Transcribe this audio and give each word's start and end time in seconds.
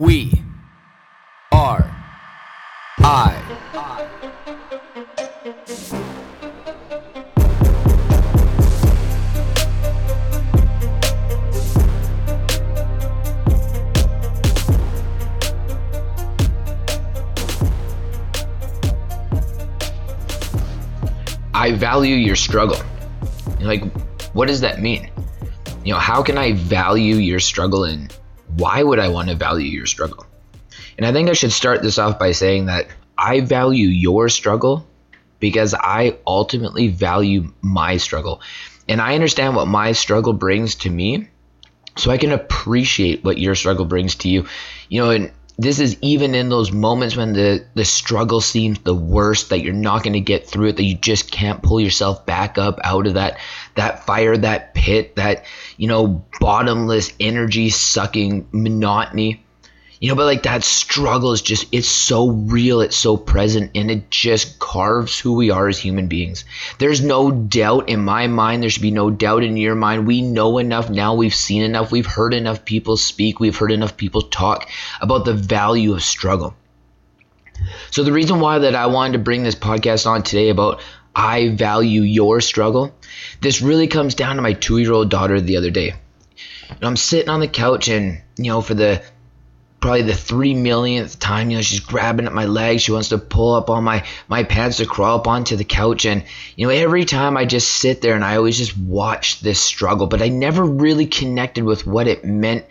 We 0.00 0.30
are 1.50 1.90
I. 3.00 3.42
I 21.52 21.72
value 21.72 22.14
your 22.14 22.36
struggle. 22.36 22.76
Like, 23.60 23.82
what 24.32 24.46
does 24.46 24.60
that 24.60 24.80
mean? 24.80 25.10
You 25.84 25.94
know, 25.94 25.98
how 25.98 26.22
can 26.22 26.38
I 26.38 26.52
value 26.52 27.16
your 27.16 27.40
struggle 27.40 27.82
and 27.82 28.16
why 28.58 28.82
would 28.82 28.98
I 28.98 29.08
want 29.08 29.28
to 29.28 29.36
value 29.36 29.68
your 29.68 29.86
struggle? 29.86 30.26
And 30.96 31.06
I 31.06 31.12
think 31.12 31.28
I 31.28 31.32
should 31.32 31.52
start 31.52 31.80
this 31.80 31.98
off 31.98 32.18
by 32.18 32.32
saying 32.32 32.66
that 32.66 32.88
I 33.16 33.40
value 33.40 33.88
your 33.88 34.28
struggle 34.28 34.86
because 35.38 35.74
I 35.74 36.18
ultimately 36.26 36.88
value 36.88 37.52
my 37.62 37.96
struggle. 37.96 38.40
And 38.88 39.00
I 39.00 39.14
understand 39.14 39.54
what 39.54 39.68
my 39.68 39.92
struggle 39.92 40.32
brings 40.32 40.74
to 40.76 40.90
me, 40.90 41.28
so 41.96 42.10
I 42.10 42.18
can 42.18 42.32
appreciate 42.32 43.22
what 43.22 43.38
your 43.38 43.54
struggle 43.54 43.84
brings 43.84 44.16
to 44.16 44.28
you. 44.28 44.46
You 44.88 45.02
know, 45.02 45.10
and 45.10 45.32
this 45.58 45.80
is 45.80 45.98
even 46.00 46.36
in 46.36 46.48
those 46.48 46.70
moments 46.70 47.16
when 47.16 47.32
the 47.32 47.66
the 47.74 47.84
struggle 47.84 48.40
seems 48.40 48.78
the 48.80 48.94
worst 48.94 49.50
that 49.50 49.60
you're 49.60 49.74
not 49.74 50.04
going 50.04 50.12
to 50.12 50.20
get 50.20 50.46
through 50.46 50.68
it 50.68 50.76
that 50.76 50.84
you 50.84 50.94
just 50.96 51.32
can't 51.32 51.62
pull 51.62 51.80
yourself 51.80 52.24
back 52.24 52.56
up 52.58 52.78
out 52.84 53.08
of 53.08 53.14
that 53.14 53.38
that 53.74 54.06
fire 54.06 54.36
that 54.36 54.72
pit 54.72 55.16
that 55.16 55.44
you 55.76 55.88
know 55.88 56.24
bottomless 56.40 57.12
energy 57.18 57.70
sucking 57.70 58.48
monotony 58.52 59.44
you 60.00 60.08
know 60.08 60.14
but 60.14 60.26
like 60.26 60.44
that 60.44 60.62
struggle 60.62 61.32
is 61.32 61.42
just 61.42 61.66
it's 61.72 61.88
so 61.88 62.28
real 62.28 62.80
it's 62.80 62.96
so 62.96 63.16
present 63.16 63.72
and 63.74 63.90
it 63.90 64.10
just 64.10 64.58
carves 64.58 65.18
who 65.18 65.34
we 65.34 65.50
are 65.50 65.68
as 65.68 65.78
human 65.78 66.06
beings. 66.06 66.44
There's 66.78 67.02
no 67.02 67.30
doubt 67.32 67.88
in 67.88 68.04
my 68.04 68.26
mind 68.28 68.62
there 68.62 68.70
should 68.70 68.82
be 68.82 68.90
no 68.90 69.10
doubt 69.10 69.42
in 69.42 69.56
your 69.56 69.74
mind. 69.74 70.06
We 70.06 70.22
know 70.22 70.58
enough 70.58 70.88
now 70.88 71.14
we've 71.14 71.34
seen 71.34 71.62
enough 71.62 71.90
we've 71.90 72.06
heard 72.06 72.34
enough 72.34 72.64
people 72.64 72.96
speak 72.96 73.40
we've 73.40 73.56
heard 73.56 73.72
enough 73.72 73.96
people 73.96 74.22
talk 74.22 74.68
about 75.00 75.24
the 75.24 75.34
value 75.34 75.94
of 75.94 76.02
struggle. 76.02 76.54
So 77.90 78.04
the 78.04 78.12
reason 78.12 78.40
why 78.40 78.60
that 78.60 78.76
i 78.76 78.86
wanted 78.86 79.14
to 79.14 79.24
bring 79.24 79.42
this 79.42 79.56
podcast 79.56 80.06
on 80.06 80.22
today 80.22 80.50
about 80.50 80.80
i 81.14 81.48
value 81.48 82.02
your 82.02 82.40
struggle 82.40 82.94
this 83.40 83.62
really 83.62 83.88
comes 83.88 84.14
down 84.14 84.36
to 84.36 84.42
my 84.42 84.52
two 84.52 84.78
year 84.78 84.92
old 84.92 85.10
daughter 85.10 85.40
the 85.40 85.56
other 85.56 85.70
day. 85.70 85.94
Know, 86.80 86.86
i'm 86.86 86.96
sitting 86.96 87.30
on 87.30 87.40
the 87.40 87.48
couch 87.48 87.88
and 87.88 88.22
you 88.36 88.52
know 88.52 88.60
for 88.60 88.74
the 88.74 89.02
probably 89.80 90.02
the 90.02 90.14
three 90.14 90.54
millionth 90.54 91.18
time, 91.18 91.50
you 91.50 91.56
know, 91.56 91.62
she's 91.62 91.80
grabbing 91.80 92.26
at 92.26 92.32
my 92.32 92.46
legs. 92.46 92.82
She 92.82 92.92
wants 92.92 93.10
to 93.10 93.18
pull 93.18 93.54
up 93.54 93.70
on 93.70 93.84
my 93.84 94.04
my 94.28 94.44
pants 94.44 94.78
to 94.78 94.86
crawl 94.86 95.18
up 95.18 95.26
onto 95.26 95.56
the 95.56 95.64
couch. 95.64 96.04
And 96.04 96.24
you 96.56 96.66
know, 96.66 96.72
every 96.72 97.04
time 97.04 97.36
I 97.36 97.44
just 97.44 97.68
sit 97.68 98.00
there 98.00 98.14
and 98.14 98.24
I 98.24 98.36
always 98.36 98.58
just 98.58 98.76
watch 98.76 99.40
this 99.40 99.60
struggle, 99.60 100.06
but 100.06 100.22
I 100.22 100.28
never 100.28 100.64
really 100.64 101.06
connected 101.06 101.64
with 101.64 101.86
what 101.86 102.08
it 102.08 102.24
meant 102.24 102.66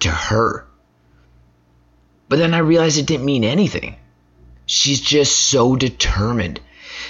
to 0.00 0.10
her. 0.10 0.66
But 2.28 2.38
then 2.38 2.54
I 2.54 2.58
realized 2.58 2.98
it 2.98 3.06
didn't 3.06 3.26
mean 3.26 3.44
anything. 3.44 3.96
She's 4.66 5.00
just 5.00 5.36
so 5.36 5.76
determined 5.76 6.60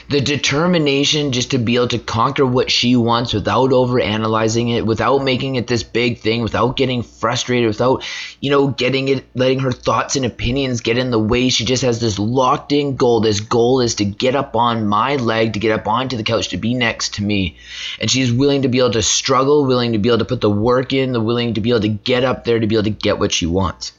the 0.08 0.20
determination 0.20 1.33
just 1.33 1.53
to 1.53 1.58
be 1.58 1.77
able 1.77 1.89
to 1.89 1.98
conquer 1.98 2.45
what 2.45 2.70
she 2.70 2.97
wants 2.97 3.33
without 3.33 3.72
over 3.72 4.00
analyzing 4.00 4.69
it 4.69 4.84
without 4.84 5.22
making 5.22 5.56
it 5.56 5.67
this 5.67 5.83
big 5.83 6.19
thing 6.19 6.42
without 6.42 6.77
getting 6.77 7.03
frustrated 7.03 7.69
without 7.69 8.05
you 8.41 8.50
know 8.50 8.69
getting 8.69 9.09
it 9.09 9.25
letting 9.34 9.61
her 9.61 9.72
thoughts 9.72 10.17
and 10.17 10.25
opinions 10.25 10.81
get 10.81 10.98
in 10.98 11.11
the 11.11 11.19
way. 11.19 11.48
She 11.48 11.64
just 11.64 11.83
has 11.83 12.00
this 12.00 12.19
locked 12.19 12.72
in 12.72 12.97
goal. 12.97 13.20
This 13.20 13.41
goal 13.41 13.81
is 13.81 13.97
to 13.97 14.05
get 14.05 14.34
up 14.34 14.56
on 14.56 14.86
my 14.86 15.17
leg 15.17 15.55
to 15.55 15.59
get 15.59 15.72
up 15.72 15.86
onto 15.86 16.16
the 16.16 16.25
couch 16.25 16.49
to 16.49 16.56
be 16.56 16.75
next 16.75 17.15
to 17.15 17.22
me. 17.22 17.56
And 18.00 18.10
she's 18.10 18.32
willing 18.32 18.62
to 18.62 18.69
be 18.69 18.78
able 18.78 18.93
to 18.93 19.03
struggle 19.03 19.65
willing 19.65 19.93
to 19.93 19.99
be 19.99 20.09
able 20.09 20.19
to 20.19 20.25
put 20.25 20.41
the 20.41 20.50
work 20.50 20.93
in 20.93 21.12
the 21.12 21.21
willing 21.21 21.55
to 21.55 21.60
be 21.60 21.71
able 21.71 21.81
to 21.81 21.88
get 21.88 22.25
up 22.25 22.44
there 22.44 22.59
to 22.59 22.66
be 22.66 22.75
able 22.75 22.84
to 22.84 22.91
get 22.91 23.19
what 23.19 23.32
she 23.32 23.47
wants 23.47 23.93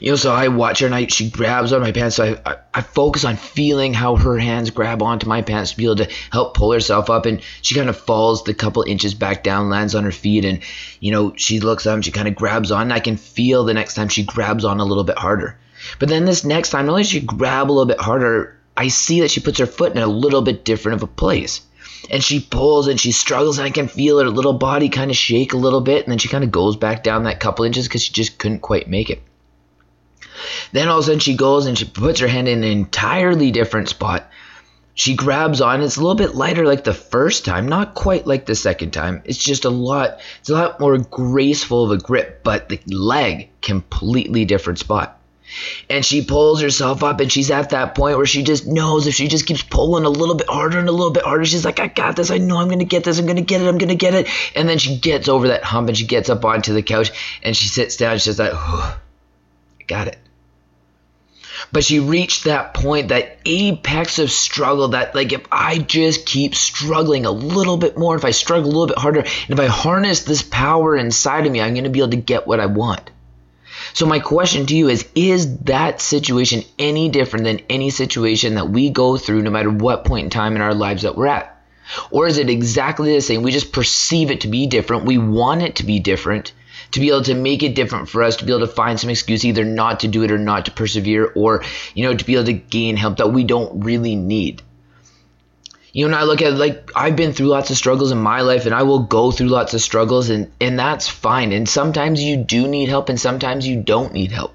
you 0.00 0.10
know, 0.10 0.16
so 0.16 0.32
I 0.32 0.48
watch 0.48 0.80
her 0.80 0.86
and 0.86 0.94
I, 0.94 1.06
she 1.06 1.30
grabs 1.30 1.72
on 1.72 1.80
my 1.80 1.92
pants. 1.92 2.16
So 2.16 2.24
I, 2.24 2.50
I, 2.50 2.56
I, 2.74 2.80
focus 2.82 3.24
on 3.24 3.36
feeling 3.36 3.94
how 3.94 4.16
her 4.16 4.38
hands 4.38 4.70
grab 4.70 5.02
onto 5.02 5.28
my 5.28 5.42
pants 5.42 5.70
to 5.70 5.76
be 5.76 5.84
able 5.84 5.96
to 5.96 6.10
help 6.30 6.54
pull 6.54 6.72
herself 6.72 7.10
up. 7.10 7.26
And 7.26 7.42
she 7.62 7.74
kind 7.74 7.88
of 7.88 7.96
falls 7.96 8.44
the 8.44 8.54
couple 8.54 8.82
inches 8.82 9.14
back 9.14 9.42
down, 9.42 9.70
lands 9.70 9.94
on 9.94 10.04
her 10.04 10.12
feet. 10.12 10.44
And, 10.44 10.60
you 11.00 11.12
know, 11.12 11.34
she 11.36 11.60
looks 11.60 11.86
up 11.86 11.94
and 11.94 12.04
she 12.04 12.10
kind 12.10 12.28
of 12.28 12.34
grabs 12.34 12.70
on. 12.70 12.82
And 12.82 12.92
I 12.92 13.00
can 13.00 13.16
feel 13.16 13.64
the 13.64 13.74
next 13.74 13.94
time 13.94 14.08
she 14.08 14.24
grabs 14.24 14.64
on 14.64 14.80
a 14.80 14.84
little 14.84 15.04
bit 15.04 15.18
harder. 15.18 15.58
But 15.98 16.08
then 16.08 16.24
this 16.24 16.44
next 16.44 16.70
time, 16.70 16.86
not 16.86 16.92
only 16.92 17.04
she 17.04 17.20
grab 17.20 17.70
a 17.70 17.72
little 17.72 17.86
bit 17.86 18.00
harder, 18.00 18.58
I 18.76 18.88
see 18.88 19.20
that 19.20 19.30
she 19.30 19.40
puts 19.40 19.58
her 19.58 19.66
foot 19.66 19.92
in 19.92 20.02
a 20.02 20.06
little 20.06 20.42
bit 20.42 20.64
different 20.64 20.96
of 20.96 21.02
a 21.02 21.12
place. 21.12 21.60
And 22.10 22.22
she 22.22 22.40
pulls 22.40 22.86
and 22.88 23.00
she 23.00 23.12
struggles, 23.12 23.58
and 23.58 23.66
I 23.66 23.70
can 23.70 23.88
feel 23.88 24.18
her 24.18 24.28
little 24.28 24.52
body 24.52 24.88
kind 24.88 25.10
of 25.10 25.16
shake 25.16 25.52
a 25.52 25.58
little 25.58 25.80
bit. 25.80 26.04
And 26.04 26.10
then 26.10 26.18
she 26.18 26.28
kind 26.28 26.44
of 26.44 26.50
goes 26.50 26.76
back 26.76 27.02
down 27.02 27.24
that 27.24 27.40
couple 27.40 27.64
inches 27.64 27.86
because 27.86 28.02
she 28.02 28.12
just 28.12 28.38
couldn't 28.38 28.60
quite 28.60 28.88
make 28.88 29.10
it. 29.10 29.22
Then 30.72 30.88
all 30.88 30.98
of 30.98 31.04
a 31.04 31.06
sudden 31.06 31.20
she 31.20 31.36
goes 31.36 31.66
and 31.66 31.78
she 31.78 31.84
puts 31.84 32.20
her 32.20 32.28
hand 32.28 32.48
in 32.48 32.64
an 32.64 32.70
entirely 32.70 33.50
different 33.50 33.88
spot. 33.88 34.30
She 34.96 35.16
grabs 35.16 35.60
on. 35.60 35.82
It's 35.82 35.96
a 35.96 36.00
little 36.00 36.14
bit 36.14 36.36
lighter 36.36 36.66
like 36.66 36.84
the 36.84 36.94
first 36.94 37.44
time, 37.44 37.68
not 37.68 37.94
quite 37.94 38.28
like 38.28 38.46
the 38.46 38.54
second 38.54 38.92
time. 38.92 39.22
It's 39.24 39.42
just 39.42 39.64
a 39.64 39.70
lot. 39.70 40.20
It's 40.38 40.50
a 40.50 40.54
lot 40.54 40.78
more 40.78 40.96
graceful 40.98 41.84
of 41.84 41.90
a 41.90 42.02
grip, 42.02 42.44
but 42.44 42.68
the 42.68 42.80
leg 42.86 43.50
completely 43.60 44.44
different 44.44 44.78
spot. 44.78 45.20
And 45.90 46.04
she 46.04 46.24
pulls 46.24 46.60
herself 46.60 47.02
up, 47.02 47.20
and 47.20 47.30
she's 47.30 47.50
at 47.50 47.70
that 47.70 47.94
point 47.94 48.16
where 48.16 48.26
she 48.26 48.42
just 48.42 48.66
knows 48.66 49.06
if 49.06 49.14
she 49.14 49.28
just 49.28 49.46
keeps 49.46 49.62
pulling 49.62 50.04
a 50.04 50.08
little 50.08 50.34
bit 50.34 50.48
harder 50.48 50.78
and 50.78 50.88
a 50.88 50.92
little 50.92 51.10
bit 51.10 51.24
harder, 51.24 51.44
she's 51.44 51.64
like, 51.64 51.80
I 51.80 51.88
got 51.88 52.16
this. 52.16 52.30
I 52.30 52.38
know 52.38 52.56
I'm 52.58 52.68
going 52.68 52.78
to 52.78 52.84
get 52.84 53.04
this. 53.04 53.18
I'm 53.18 53.26
going 53.26 53.36
to 53.36 53.42
get 53.42 53.60
it. 53.60 53.68
I'm 53.68 53.78
going 53.78 53.90
to 53.90 53.94
get 53.94 54.14
it. 54.14 54.28
And 54.56 54.68
then 54.68 54.78
she 54.78 54.96
gets 54.96 55.28
over 55.28 55.48
that 55.48 55.64
hump 55.64 55.88
and 55.88 55.96
she 55.96 56.06
gets 56.06 56.30
up 56.30 56.44
onto 56.44 56.72
the 56.72 56.82
couch 56.82 57.10
and 57.42 57.56
she 57.56 57.68
sits 57.68 57.96
down. 57.96 58.18
She's 58.18 58.38
like, 58.38 58.52
Got 59.86 60.08
it 60.08 60.18
but 61.72 61.84
she 61.84 62.00
reached 62.00 62.44
that 62.44 62.74
point, 62.74 63.08
that 63.08 63.38
apex 63.44 64.18
of 64.18 64.30
struggle 64.30 64.88
that, 64.88 65.14
like, 65.14 65.32
if 65.32 65.42
I 65.50 65.78
just 65.78 66.26
keep 66.26 66.54
struggling 66.54 67.26
a 67.26 67.30
little 67.30 67.76
bit 67.76 67.98
more, 67.98 68.16
if 68.16 68.24
I 68.24 68.30
struggle 68.32 68.66
a 68.66 68.72
little 68.72 68.86
bit 68.86 68.98
harder, 68.98 69.20
and 69.20 69.50
if 69.50 69.60
I 69.60 69.66
harness 69.66 70.22
this 70.22 70.42
power 70.42 70.96
inside 70.96 71.46
of 71.46 71.52
me, 71.52 71.60
I'm 71.60 71.74
going 71.74 71.84
to 71.84 71.90
be 71.90 72.00
able 72.00 72.10
to 72.10 72.16
get 72.16 72.46
what 72.46 72.60
I 72.60 72.66
want. 72.66 73.10
So, 73.92 74.06
my 74.06 74.18
question 74.18 74.66
to 74.66 74.76
you 74.76 74.88
is 74.88 75.06
Is 75.14 75.58
that 75.58 76.00
situation 76.00 76.64
any 76.78 77.08
different 77.08 77.44
than 77.44 77.60
any 77.68 77.90
situation 77.90 78.54
that 78.54 78.70
we 78.70 78.90
go 78.90 79.16
through, 79.16 79.42
no 79.42 79.50
matter 79.50 79.70
what 79.70 80.04
point 80.04 80.24
in 80.24 80.30
time 80.30 80.56
in 80.56 80.62
our 80.62 80.74
lives 80.74 81.02
that 81.02 81.16
we're 81.16 81.26
at? 81.26 81.50
Or 82.10 82.26
is 82.26 82.38
it 82.38 82.48
exactly 82.48 83.12
the 83.12 83.20
same? 83.20 83.42
We 83.42 83.52
just 83.52 83.72
perceive 83.72 84.30
it 84.30 84.40
to 84.40 84.48
be 84.48 84.66
different. 84.66 85.04
We 85.04 85.18
want 85.18 85.62
it 85.62 85.76
to 85.76 85.84
be 85.84 86.00
different 86.00 86.52
to 86.94 87.00
be 87.00 87.08
able 87.08 87.22
to 87.22 87.34
make 87.34 87.62
it 87.62 87.74
different 87.74 88.08
for 88.08 88.22
us, 88.22 88.36
to 88.36 88.44
be 88.44 88.52
able 88.52 88.66
to 88.66 88.72
find 88.72 88.98
some 88.98 89.10
excuse 89.10 89.44
either 89.44 89.64
not 89.64 90.00
to 90.00 90.08
do 90.08 90.22
it 90.22 90.30
or 90.30 90.38
not 90.38 90.66
to 90.66 90.70
persevere, 90.70 91.30
or, 91.34 91.62
you 91.94 92.04
know, 92.04 92.16
to 92.16 92.24
be 92.24 92.34
able 92.34 92.44
to 92.44 92.52
gain 92.52 92.96
help 92.96 93.16
that 93.18 93.32
we 93.32 93.44
don't 93.44 93.84
really 93.84 94.14
need. 94.14 94.62
You 95.92 96.04
know, 96.04 96.14
and 96.14 96.16
I 96.16 96.24
look 96.24 96.42
at 96.42 96.54
like 96.54 96.90
I've 96.96 97.14
been 97.14 97.32
through 97.32 97.46
lots 97.46 97.70
of 97.70 97.76
struggles 97.76 98.10
in 98.10 98.18
my 98.18 98.40
life 98.40 98.66
and 98.66 98.74
I 98.74 98.82
will 98.82 99.00
go 99.00 99.30
through 99.30 99.48
lots 99.48 99.74
of 99.74 99.80
struggles 99.80 100.28
and 100.28 100.50
and 100.60 100.78
that's 100.78 101.08
fine. 101.08 101.52
And 101.52 101.68
sometimes 101.68 102.20
you 102.20 102.36
do 102.36 102.66
need 102.66 102.88
help 102.88 103.08
and 103.08 103.20
sometimes 103.20 103.66
you 103.66 103.80
don't 103.80 104.12
need 104.12 104.32
help. 104.32 104.54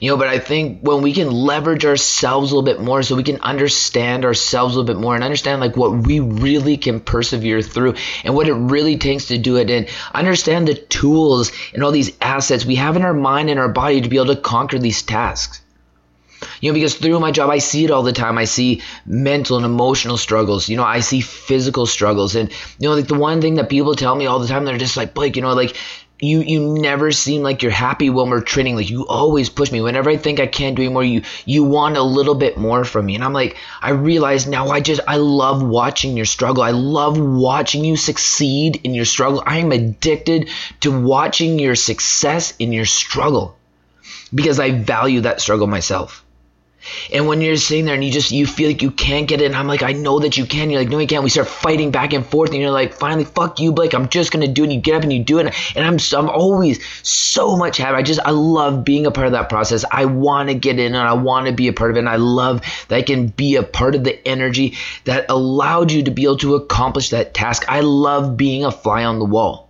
You 0.00 0.10
know, 0.10 0.16
but 0.16 0.28
I 0.28 0.38
think 0.38 0.80
when 0.82 1.02
we 1.02 1.12
can 1.12 1.30
leverage 1.30 1.84
ourselves 1.84 2.50
a 2.50 2.54
little 2.54 2.64
bit 2.64 2.80
more 2.80 3.02
so 3.02 3.16
we 3.16 3.22
can 3.22 3.40
understand 3.40 4.24
ourselves 4.24 4.74
a 4.74 4.78
little 4.78 4.94
bit 4.94 5.00
more 5.00 5.14
and 5.14 5.24
understand 5.24 5.60
like 5.60 5.76
what 5.76 5.92
we 5.92 6.20
really 6.20 6.76
can 6.76 7.00
persevere 7.00 7.62
through 7.62 7.94
and 8.24 8.34
what 8.34 8.48
it 8.48 8.54
really 8.54 8.96
takes 8.96 9.26
to 9.26 9.38
do 9.38 9.56
it 9.56 9.70
and 9.70 9.88
understand 10.14 10.68
the 10.68 10.74
tools 10.74 11.52
and 11.74 11.82
all 11.82 11.92
these 11.92 12.16
assets 12.20 12.64
we 12.64 12.76
have 12.76 12.96
in 12.96 13.02
our 13.02 13.14
mind 13.14 13.50
and 13.50 13.58
our 13.58 13.68
body 13.68 14.00
to 14.00 14.08
be 14.08 14.16
able 14.16 14.34
to 14.34 14.40
conquer 14.40 14.78
these 14.78 15.02
tasks. 15.02 15.62
You 16.60 16.70
know, 16.70 16.74
because 16.74 16.94
through 16.94 17.18
my 17.20 17.32
job, 17.32 17.50
I 17.50 17.58
see 17.58 17.84
it 17.84 17.90
all 17.90 18.02
the 18.02 18.12
time. 18.12 18.38
I 18.38 18.44
see 18.44 18.82
mental 19.06 19.56
and 19.56 19.66
emotional 19.66 20.16
struggles. 20.16 20.68
You 20.68 20.76
know, 20.76 20.84
I 20.84 21.00
see 21.00 21.20
physical 21.20 21.86
struggles. 21.86 22.36
And, 22.36 22.50
you 22.78 22.88
know, 22.88 22.94
like 22.94 23.08
the 23.08 23.18
one 23.18 23.40
thing 23.40 23.56
that 23.56 23.68
people 23.68 23.94
tell 23.94 24.14
me 24.14 24.26
all 24.26 24.38
the 24.38 24.46
time, 24.46 24.64
they're 24.64 24.78
just 24.78 24.96
like, 24.96 25.14
Blake, 25.14 25.36
you 25.36 25.42
know, 25.42 25.52
like 25.54 25.76
you 26.20 26.40
you 26.40 26.60
never 26.60 27.12
seem 27.12 27.42
like 27.42 27.62
you're 27.62 27.70
happy 27.70 28.10
when 28.10 28.28
we're 28.28 28.40
training 28.40 28.76
like 28.76 28.90
you 28.90 29.06
always 29.06 29.48
push 29.48 29.70
me. 29.70 29.80
Whenever 29.80 30.10
i 30.10 30.16
think 30.16 30.40
i 30.40 30.46
can't 30.46 30.76
do 30.76 30.82
anymore 30.82 31.04
you 31.04 31.22
you 31.44 31.64
want 31.64 31.96
a 31.96 32.02
little 32.02 32.34
bit 32.34 32.56
more 32.56 32.84
from 32.84 33.06
me. 33.06 33.14
And 33.14 33.24
i'm 33.24 33.32
like 33.32 33.56
i 33.80 33.90
realize 33.90 34.46
now 34.46 34.68
i 34.68 34.80
just 34.80 35.00
i 35.06 35.16
love 35.16 35.62
watching 35.62 36.16
your 36.16 36.26
struggle. 36.26 36.62
I 36.62 36.72
love 36.72 37.18
watching 37.18 37.84
you 37.84 37.96
succeed 37.96 38.80
in 38.84 38.94
your 38.94 39.04
struggle. 39.04 39.42
I 39.46 39.58
am 39.58 39.72
addicted 39.72 40.50
to 40.80 41.00
watching 41.00 41.58
your 41.58 41.74
success 41.74 42.54
in 42.58 42.72
your 42.72 42.86
struggle 42.86 43.56
because 44.34 44.58
i 44.58 44.70
value 44.72 45.22
that 45.22 45.40
struggle 45.40 45.66
myself 45.66 46.24
And 47.12 47.26
when 47.26 47.40
you're 47.40 47.56
sitting 47.56 47.84
there 47.84 47.94
and 47.94 48.04
you 48.04 48.10
just 48.10 48.30
you 48.30 48.46
feel 48.46 48.68
like 48.68 48.82
you 48.82 48.90
can't 48.90 49.28
get 49.28 49.40
it, 49.40 49.46
and 49.46 49.56
I'm 49.56 49.66
like, 49.66 49.82
I 49.82 49.92
know 49.92 50.20
that 50.20 50.36
you 50.36 50.46
can. 50.46 50.70
You're 50.70 50.80
like, 50.80 50.88
no, 50.88 50.98
you 50.98 51.06
can't. 51.06 51.24
We 51.24 51.30
start 51.30 51.48
fighting 51.48 51.90
back 51.90 52.12
and 52.12 52.24
forth, 52.24 52.50
and 52.50 52.60
you're 52.60 52.70
like, 52.70 52.94
finally, 52.94 53.24
fuck 53.24 53.58
you, 53.58 53.72
Blake. 53.72 53.94
I'm 53.94 54.08
just 54.08 54.32
gonna 54.32 54.48
do 54.48 54.62
it. 54.62 54.66
And 54.66 54.72
you 54.74 54.80
get 54.80 54.94
up 54.94 55.02
and 55.02 55.12
you 55.12 55.22
do 55.22 55.38
it, 55.38 55.54
and 55.76 55.84
I'm 55.84 55.98
I'm 56.16 56.30
always 56.30 56.78
so 57.02 57.56
much 57.56 57.76
happy. 57.76 57.96
I 57.96 58.02
just 58.02 58.20
I 58.24 58.30
love 58.30 58.84
being 58.84 59.06
a 59.06 59.10
part 59.10 59.26
of 59.26 59.32
that 59.32 59.48
process. 59.48 59.84
I 59.90 60.04
want 60.06 60.48
to 60.48 60.54
get 60.54 60.78
in 60.78 60.94
and 60.94 61.08
I 61.08 61.14
want 61.14 61.46
to 61.46 61.52
be 61.52 61.68
a 61.68 61.72
part 61.72 61.90
of 61.90 61.96
it. 61.96 62.00
And 62.00 62.08
I 62.08 62.16
love 62.16 62.62
that 62.88 62.96
I 62.96 63.02
can 63.02 63.28
be 63.28 63.56
a 63.56 63.62
part 63.62 63.94
of 63.94 64.04
the 64.04 64.26
energy 64.26 64.76
that 65.04 65.26
allowed 65.28 65.92
you 65.92 66.04
to 66.04 66.10
be 66.10 66.24
able 66.24 66.38
to 66.38 66.54
accomplish 66.54 67.10
that 67.10 67.34
task. 67.34 67.64
I 67.68 67.80
love 67.80 68.36
being 68.36 68.64
a 68.64 68.70
fly 68.70 69.04
on 69.04 69.18
the 69.18 69.24
wall. 69.24 69.68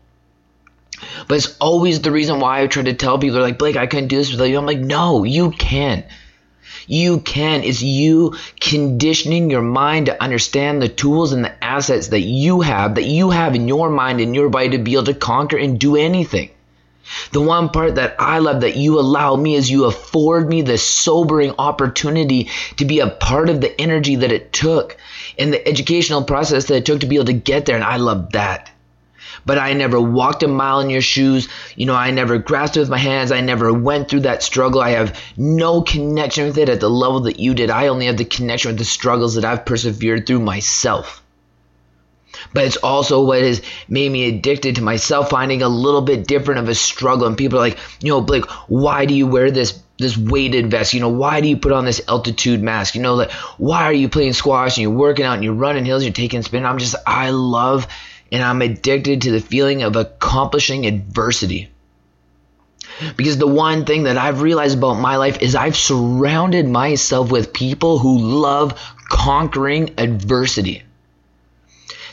But 1.28 1.36
it's 1.36 1.56
always 1.58 2.00
the 2.00 2.10
reason 2.10 2.40
why 2.40 2.62
I 2.62 2.66
try 2.66 2.82
to 2.82 2.94
tell 2.94 3.18
people, 3.18 3.40
like, 3.40 3.58
Blake, 3.58 3.76
I 3.76 3.86
couldn't 3.86 4.08
do 4.08 4.16
this 4.16 4.32
without 4.32 4.46
you. 4.46 4.58
I'm 4.58 4.66
like, 4.66 4.78
no, 4.78 5.22
you 5.24 5.50
can. 5.52 6.04
You 6.88 7.20
can. 7.20 7.62
It's 7.62 7.82
you 7.82 8.34
conditioning 8.60 9.50
your 9.50 9.62
mind 9.62 10.06
to 10.06 10.22
understand 10.22 10.80
the 10.80 10.88
tools 10.88 11.32
and 11.32 11.44
the 11.44 11.64
assets 11.64 12.08
that 12.08 12.22
you 12.22 12.62
have, 12.62 12.94
that 12.94 13.04
you 13.04 13.28
have 13.30 13.54
in 13.54 13.68
your 13.68 13.90
mind 13.90 14.20
and 14.20 14.34
your 14.34 14.48
body 14.48 14.70
to 14.70 14.78
be 14.78 14.94
able 14.94 15.04
to 15.04 15.14
conquer 15.14 15.58
and 15.58 15.78
do 15.78 15.96
anything. 15.96 16.50
The 17.32 17.42
one 17.42 17.68
part 17.68 17.96
that 17.96 18.16
I 18.18 18.38
love 18.38 18.62
that 18.62 18.76
you 18.76 18.98
allow 18.98 19.36
me 19.36 19.54
is 19.54 19.70
you 19.70 19.84
afford 19.84 20.48
me 20.48 20.62
the 20.62 20.78
sobering 20.78 21.54
opportunity 21.58 22.50
to 22.78 22.84
be 22.84 23.00
a 23.00 23.08
part 23.08 23.50
of 23.50 23.60
the 23.60 23.78
energy 23.80 24.16
that 24.16 24.32
it 24.32 24.52
took 24.52 24.96
and 25.38 25.52
the 25.52 25.68
educational 25.68 26.24
process 26.24 26.66
that 26.66 26.76
it 26.76 26.86
took 26.86 27.00
to 27.00 27.06
be 27.06 27.16
able 27.16 27.26
to 27.26 27.32
get 27.32 27.66
there. 27.66 27.76
And 27.76 27.84
I 27.84 27.96
love 27.96 28.32
that 28.32 28.70
but 29.48 29.56
I 29.58 29.72
never 29.72 29.98
walked 29.98 30.42
a 30.42 30.46
mile 30.46 30.80
in 30.80 30.90
your 30.90 31.00
shoes. 31.00 31.48
You 31.74 31.86
know, 31.86 31.94
I 31.94 32.10
never 32.10 32.36
grasped 32.36 32.76
it 32.76 32.80
with 32.80 32.90
my 32.90 32.98
hands. 32.98 33.32
I 33.32 33.40
never 33.40 33.72
went 33.72 34.10
through 34.10 34.20
that 34.20 34.42
struggle. 34.42 34.82
I 34.82 34.90
have 34.90 35.18
no 35.38 35.80
connection 35.80 36.44
with 36.44 36.58
it 36.58 36.68
at 36.68 36.80
the 36.80 36.90
level 36.90 37.20
that 37.20 37.40
you 37.40 37.54
did. 37.54 37.70
I 37.70 37.86
only 37.86 38.04
have 38.06 38.18
the 38.18 38.26
connection 38.26 38.68
with 38.68 38.78
the 38.78 38.84
struggles 38.84 39.36
that 39.36 39.46
I've 39.46 39.64
persevered 39.64 40.26
through 40.26 40.40
myself. 40.40 41.22
But 42.52 42.66
it's 42.66 42.76
also 42.76 43.24
what 43.24 43.40
has 43.40 43.62
made 43.88 44.12
me 44.12 44.28
addicted 44.28 44.76
to 44.76 44.82
myself 44.82 45.30
finding 45.30 45.62
a 45.62 45.68
little 45.68 46.02
bit 46.02 46.26
different 46.26 46.60
of 46.60 46.68
a 46.68 46.74
struggle. 46.74 47.26
And 47.26 47.34
people 47.34 47.58
are 47.58 47.62
like, 47.62 47.78
you 48.02 48.10
know, 48.10 48.20
Blake, 48.20 48.44
why 48.68 49.06
do 49.06 49.14
you 49.14 49.26
wear 49.26 49.50
this 49.50 49.82
this 49.96 50.18
weighted 50.18 50.70
vest? 50.70 50.92
You 50.92 51.00
know, 51.00 51.08
why 51.08 51.40
do 51.40 51.48
you 51.48 51.56
put 51.56 51.72
on 51.72 51.86
this 51.86 52.02
altitude 52.06 52.62
mask? 52.62 52.94
You 52.94 53.00
know, 53.00 53.14
like 53.14 53.32
why 53.56 53.84
are 53.84 53.94
you 53.94 54.10
playing 54.10 54.34
squash 54.34 54.76
and 54.76 54.82
you're 54.82 54.90
working 54.90 55.24
out 55.24 55.36
and 55.36 55.42
you're 55.42 55.54
running 55.54 55.86
hills, 55.86 56.04
you're 56.04 56.12
taking 56.12 56.42
spin? 56.42 56.66
I'm 56.66 56.78
just 56.78 56.96
I 57.06 57.30
love 57.30 57.88
and 58.30 58.42
I'm 58.42 58.62
addicted 58.62 59.22
to 59.22 59.30
the 59.30 59.40
feeling 59.40 59.82
of 59.82 59.96
accomplishing 59.96 60.86
adversity. 60.86 61.70
Because 63.16 63.38
the 63.38 63.46
one 63.46 63.84
thing 63.84 64.04
that 64.04 64.18
I've 64.18 64.42
realized 64.42 64.76
about 64.76 64.94
my 64.94 65.16
life 65.16 65.40
is 65.40 65.54
I've 65.54 65.76
surrounded 65.76 66.66
myself 66.68 67.30
with 67.30 67.52
people 67.52 67.98
who 67.98 68.18
love 68.18 68.80
conquering 69.08 69.94
adversity. 69.98 70.82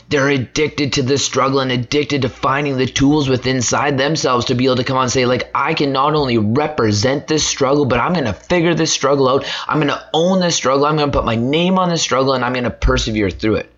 They're 0.08 0.28
addicted 0.28 0.92
to 0.94 1.02
the 1.02 1.18
struggle 1.18 1.58
and 1.58 1.72
addicted 1.72 2.22
to 2.22 2.28
finding 2.28 2.76
the 2.76 2.86
tools 2.86 3.28
within 3.28 3.56
inside 3.56 3.98
themselves 3.98 4.46
to 4.46 4.54
be 4.54 4.66
able 4.66 4.76
to 4.76 4.84
come 4.84 4.96
on 4.96 5.04
and 5.04 5.12
say, 5.12 5.26
like, 5.26 5.50
I 5.52 5.74
can 5.74 5.90
not 5.90 6.14
only 6.14 6.38
represent 6.38 7.26
this 7.26 7.44
struggle, 7.44 7.86
but 7.86 7.98
I'm 7.98 8.14
to 8.14 8.32
figure 8.32 8.74
this 8.74 8.92
struggle 8.92 9.28
out. 9.28 9.44
I'm 9.66 9.80
to 9.80 10.08
own 10.14 10.38
this 10.38 10.54
struggle. 10.54 10.86
I'm 10.86 10.98
to 10.98 11.08
put 11.08 11.24
my 11.24 11.34
name 11.34 11.76
on 11.80 11.88
this 11.88 12.02
struggle 12.02 12.34
and 12.34 12.44
I'm 12.44 12.54
to 12.54 12.70
persevere 12.70 13.30
through 13.30 13.56
it. 13.56 13.72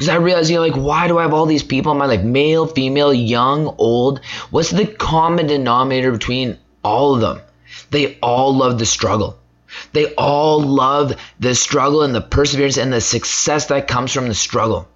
Because 0.00 0.14
I 0.14 0.16
realized, 0.16 0.48
you 0.48 0.56
know, 0.56 0.62
like, 0.62 0.82
why 0.82 1.08
do 1.08 1.18
I 1.18 1.22
have 1.24 1.34
all 1.34 1.44
these 1.44 1.62
people 1.62 1.92
in 1.92 1.98
my 1.98 2.06
life? 2.06 2.22
Male, 2.22 2.66
female, 2.66 3.12
young, 3.12 3.74
old. 3.76 4.24
What's 4.48 4.70
the 4.70 4.86
common 4.86 5.46
denominator 5.46 6.10
between 6.10 6.56
all 6.82 7.14
of 7.14 7.20
them? 7.20 7.42
They 7.90 8.18
all 8.22 8.56
love 8.56 8.78
the 8.78 8.86
struggle. 8.86 9.38
They 9.92 10.14
all 10.14 10.62
love 10.62 11.16
the 11.38 11.54
struggle 11.54 12.00
and 12.00 12.14
the 12.14 12.22
perseverance 12.22 12.78
and 12.78 12.90
the 12.90 13.02
success 13.02 13.66
that 13.66 13.88
comes 13.88 14.10
from 14.10 14.28
the 14.28 14.34
struggle. 14.34 14.88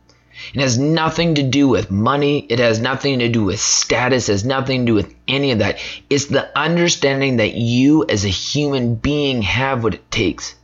It 0.54 0.62
has 0.62 0.78
nothing 0.78 1.34
to 1.34 1.42
do 1.42 1.68
with 1.68 1.90
money. 1.90 2.38
It 2.38 2.58
has 2.58 2.80
nothing 2.80 3.18
to 3.18 3.28
do 3.28 3.44
with 3.44 3.60
status. 3.60 4.30
It 4.30 4.32
has 4.32 4.44
nothing 4.46 4.86
to 4.86 4.92
do 4.92 4.94
with 4.94 5.14
any 5.28 5.50
of 5.50 5.58
that. 5.58 5.80
It's 6.08 6.24
the 6.28 6.48
understanding 6.58 7.36
that 7.36 7.52
you 7.52 8.06
as 8.08 8.24
a 8.24 8.28
human 8.28 8.94
being 8.94 9.42
have 9.42 9.84
what 9.84 9.92
it 9.92 10.10
takes 10.10 10.54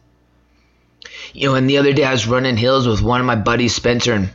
you 1.35 1.49
know, 1.49 1.55
and 1.55 1.69
the 1.69 1.79
other 1.79 1.93
day 1.93 2.05
I 2.05 2.13
was 2.13 2.27
running 2.27 2.57
hills 2.57 2.87
with 2.87 3.03
one 3.03 3.21
of 3.21 3.27
my 3.27 3.37
buddies, 3.37 3.75
Spencer, 3.75 4.15
and 4.15 4.31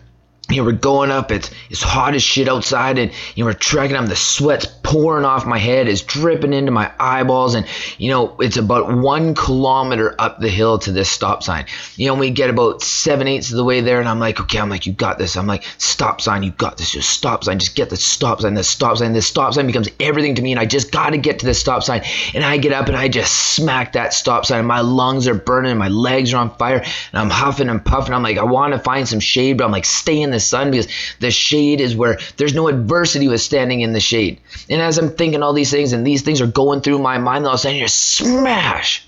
you 0.50 0.58
know, 0.58 0.64
we're 0.64 0.74
going 0.74 1.10
up. 1.10 1.32
It's 1.32 1.50
it's 1.72 1.82
hot 1.82 2.14
as 2.14 2.22
shit 2.22 2.48
outside, 2.48 3.00
and 3.00 3.12
you 3.34 3.44
know, 3.44 3.50
we're 3.50 3.54
trekking 3.54 3.96
up. 3.96 4.08
The 4.08 4.16
sweat's 4.16 4.68
pouring 4.84 5.26
off 5.26 5.48
my 5.48 5.58
head, 5.58 5.88
it's 5.88 6.02
dripping 6.02 6.54
into 6.54 6.72
my 6.72 6.92
eyeballs, 7.00 7.56
and 7.56 7.66
you 7.98 8.12
know, 8.12 8.36
it's 8.40 8.58
about 8.58 8.96
one 8.96 9.34
kilometer 9.34 10.14
up 10.20 10.40
the 10.40 10.50
hill 10.50 10.78
to 10.80 10.92
this 10.92 11.10
stop 11.10 11.42
sign. 11.42 11.66
You 11.96 12.08
know, 12.08 12.14
we 12.14 12.30
get 12.30 12.52
about 12.52 12.84
seven 12.84 13.28
eighths 13.28 13.50
of 13.50 13.58
the 13.58 13.64
way 13.64 13.82
there, 13.82 14.00
and 14.00 14.08
I'm 14.08 14.20
like, 14.20 14.40
okay, 14.40 14.60
I'm 14.60 14.70
like, 14.70 14.86
you 14.86 14.94
got 14.94 15.18
this. 15.18 15.36
I'm 15.36 15.48
like, 15.48 15.64
stop 15.80 16.22
sign, 16.22 16.44
you 16.44 16.52
got 16.52 16.78
this. 16.78 16.92
Just 16.92 17.10
stop 17.10 17.44
sign, 17.44 17.58
just 17.58 17.76
get 17.76 17.90
the 17.90 17.98
stop 17.98 18.42
sign. 18.42 18.54
The 18.54 18.64
stop 18.64 18.98
sign, 18.98 19.14
the 19.14 19.24
stop 19.24 19.56
sign 19.56 19.66
becomes 19.66 19.90
everything 20.00 20.36
to 20.36 20.44
me, 20.44 20.52
and 20.52 20.60
I 20.60 20.68
just 20.68 20.92
got 20.92 21.10
to 21.10 21.18
get 21.18 21.40
to 21.40 21.48
the 21.48 21.56
stop 21.56 21.82
sign. 21.82 22.04
And 22.36 22.44
I 22.44 22.58
get 22.58 22.72
up 22.72 22.88
and 22.88 22.96
I 22.96 23.08
just 23.08 23.56
smack 23.56 23.94
that 23.94 24.14
stop 24.14 24.46
sign. 24.46 24.66
My 24.66 24.82
lungs 24.82 25.28
are 25.28 25.34
burning, 25.34 25.76
my 25.78 25.90
legs 25.90 26.36
are 26.36 26.38
on 26.38 26.56
fire, 26.58 26.78
and 26.78 27.20
I'm 27.20 27.32
huffing 27.32 27.70
and 27.70 27.84
puffing. 27.84 28.14
I'm 28.14 28.22
like, 28.22 28.38
I 28.38 28.44
want 28.44 28.74
to 28.74 28.80
find 28.80 29.08
some 29.08 29.20
shade, 29.20 29.58
but 29.58 29.66
I'm 29.66 29.72
like, 29.72 29.86
stay 29.86 30.22
in 30.22 30.35
the 30.36 30.40
sun 30.40 30.72
because 30.72 30.88
the 31.20 31.32
shade 31.32 31.82
is 31.82 31.96
where 31.96 32.20
there's 32.38 32.54
no 32.54 32.68
adversity 32.68 33.28
with 33.28 33.42
standing 33.42 33.82
in 33.82 33.94
the 33.94 34.00
shade. 34.00 34.40
And 34.70 34.82
as 34.82 34.98
I'm 34.98 35.10
thinking 35.10 35.42
all 35.42 35.54
these 35.54 35.72
things 35.72 35.94
and 35.94 36.06
these 36.06 36.22
things 36.22 36.42
are 36.42 36.48
going 36.48 36.82
through 36.82 37.00
my 37.00 37.18
mind, 37.18 37.46
all 37.46 37.54
of 37.54 37.56
a 37.56 37.58
sudden 37.58 37.78
you 37.78 37.88
smash. 37.88 39.08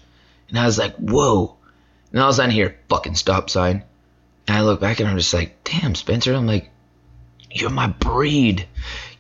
And 0.49 0.57
I 0.57 0.65
was 0.65 0.77
like, 0.77 0.95
whoa. 0.95 1.55
And 2.11 2.21
all 2.21 2.29
of 2.29 2.33
a 2.33 2.35
sudden 2.35 2.51
here, 2.51 2.77
fucking 2.89 3.15
stop 3.15 3.49
sign. 3.49 3.83
And 4.47 4.57
I 4.57 4.61
look 4.61 4.79
back 4.79 4.99
and 4.99 5.09
I'm 5.09 5.17
just 5.17 5.33
like, 5.33 5.63
damn, 5.63 5.93
Spencer. 5.93 6.33
I'm 6.33 6.47
like, 6.47 6.69
you're 7.51 7.69
my 7.69 7.87
breed. 7.87 8.67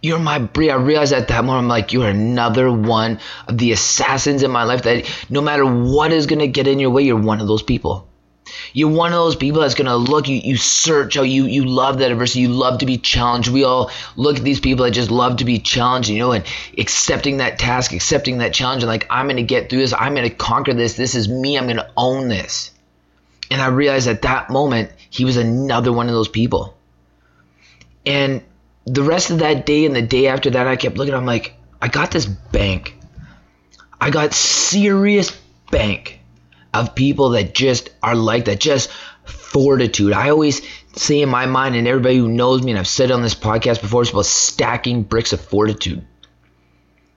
You're 0.01 0.19
my 0.19 0.39
breed. 0.39 0.69
I 0.69 0.75
realized 0.75 1.13
at 1.13 1.27
that 1.27 1.43
moment, 1.43 1.63
I'm 1.63 1.67
like, 1.67 1.91
you're 1.91 2.07
another 2.07 2.71
one 2.71 3.19
of 3.47 3.57
the 3.57 3.71
assassins 3.71 4.43
in 4.43 4.51
my 4.51 4.63
life 4.63 4.83
that 4.83 5.05
no 5.29 5.41
matter 5.41 5.65
what 5.65 6.13
is 6.13 6.27
going 6.27 6.39
to 6.39 6.47
get 6.47 6.67
in 6.67 6.79
your 6.79 6.91
way, 6.91 7.03
you're 7.03 7.19
one 7.19 7.41
of 7.41 7.47
those 7.47 7.63
people. 7.63 8.06
You're 8.73 8.89
one 8.89 9.13
of 9.13 9.17
those 9.17 9.35
people 9.35 9.61
that's 9.61 9.75
gonna 9.75 9.95
look, 9.95 10.27
you, 10.27 10.37
you 10.37 10.57
search 10.57 11.17
out, 11.17 11.23
you 11.23 11.45
you 11.45 11.65
love 11.65 11.99
that 11.99 12.11
adversity, 12.11 12.41
you 12.41 12.49
love 12.49 12.79
to 12.79 12.85
be 12.85 12.97
challenged. 12.97 13.49
We 13.49 13.63
all 13.63 13.91
look 14.15 14.37
at 14.37 14.43
these 14.43 14.59
people 14.59 14.85
that 14.85 14.91
just 14.91 15.11
love 15.11 15.37
to 15.37 15.45
be 15.45 15.59
challenged, 15.59 16.09
you 16.09 16.19
know, 16.19 16.31
and 16.31 16.45
accepting 16.77 17.37
that 17.37 17.59
task, 17.59 17.93
accepting 17.93 18.39
that 18.39 18.53
challenge, 18.53 18.83
and 18.83 18.89
like, 18.89 19.07
I'm 19.09 19.27
gonna 19.27 19.43
get 19.43 19.69
through 19.69 19.79
this, 19.79 19.93
I'm 19.93 20.15
gonna 20.15 20.29
conquer 20.29 20.73
this, 20.73 20.95
this 20.95 21.15
is 21.15 21.27
me, 21.27 21.57
I'm 21.57 21.67
gonna 21.67 21.91
own 21.97 22.27
this. 22.27 22.71
And 23.49 23.61
I 23.61 23.67
realized 23.67 24.07
at 24.07 24.23
that 24.23 24.49
moment, 24.49 24.91
he 25.09 25.25
was 25.25 25.37
another 25.37 25.93
one 25.93 26.07
of 26.07 26.13
those 26.13 26.27
people. 26.27 26.77
And 28.05 28.41
the 28.85 29.03
rest 29.03 29.31
of 29.31 29.39
that 29.39 29.65
day 29.65 29.85
and 29.85 29.95
the 29.95 30.01
day 30.01 30.27
after 30.27 30.49
that, 30.51 30.67
I 30.67 30.75
kept 30.75 30.97
looking, 30.97 31.13
I'm 31.13 31.25
like, 31.25 31.53
I 31.81 31.87
got 31.87 32.11
this 32.11 32.25
bank. 32.25 32.95
I 33.99 34.09
got 34.09 34.33
serious 34.33 35.31
bank 35.71 36.16
of 36.83 36.95
people 36.95 37.29
that 37.29 37.53
just 37.53 37.89
are 38.03 38.15
like 38.15 38.45
that, 38.45 38.59
just 38.59 38.89
fortitude. 39.25 40.13
I 40.13 40.29
always 40.29 40.61
say 40.95 41.21
in 41.21 41.29
my 41.29 41.45
mind, 41.45 41.75
and 41.75 41.87
everybody 41.87 42.17
who 42.17 42.27
knows 42.27 42.61
me, 42.61 42.71
and 42.71 42.79
I've 42.79 42.87
said 42.87 43.09
it 43.09 43.13
on 43.13 43.21
this 43.21 43.35
podcast 43.35 43.81
before, 43.81 44.01
it's 44.01 44.11
about 44.11 44.25
stacking 44.25 45.03
bricks 45.03 45.33
of 45.33 45.41
fortitude. 45.41 46.05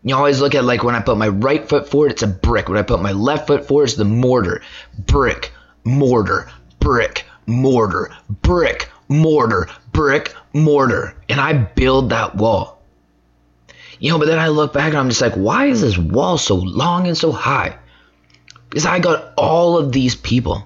You 0.02 0.16
always 0.16 0.40
look 0.40 0.54
at 0.54 0.64
like 0.64 0.82
when 0.82 0.94
I 0.94 1.00
put 1.00 1.18
my 1.18 1.28
right 1.28 1.68
foot 1.68 1.88
forward, 1.88 2.12
it's 2.12 2.22
a 2.22 2.26
brick. 2.26 2.68
When 2.68 2.78
I 2.78 2.82
put 2.82 3.02
my 3.02 3.12
left 3.12 3.46
foot 3.46 3.66
forward, 3.66 3.84
it's 3.84 3.94
the 3.94 4.04
mortar. 4.04 4.62
Brick, 4.98 5.52
mortar, 5.84 6.50
brick, 6.78 7.26
mortar, 7.46 8.10
brick, 8.42 8.88
mortar, 9.08 9.68
brick, 9.92 10.34
mortar. 10.54 11.14
And 11.28 11.38
I 11.38 11.52
build 11.52 12.10
that 12.10 12.34
wall. 12.34 12.80
You 13.98 14.10
know, 14.10 14.18
but 14.18 14.28
then 14.28 14.38
I 14.38 14.48
look 14.48 14.72
back 14.72 14.88
and 14.88 14.96
I'm 14.96 15.10
just 15.10 15.20
like, 15.20 15.34
why 15.34 15.66
is 15.66 15.82
this 15.82 15.98
wall 15.98 16.38
so 16.38 16.54
long 16.54 17.06
and 17.06 17.16
so 17.16 17.30
high? 17.30 17.76
Because 18.70 18.86
I 18.86 19.00
got 19.00 19.34
all 19.36 19.76
of 19.76 19.92
these 19.92 20.14
people 20.14 20.64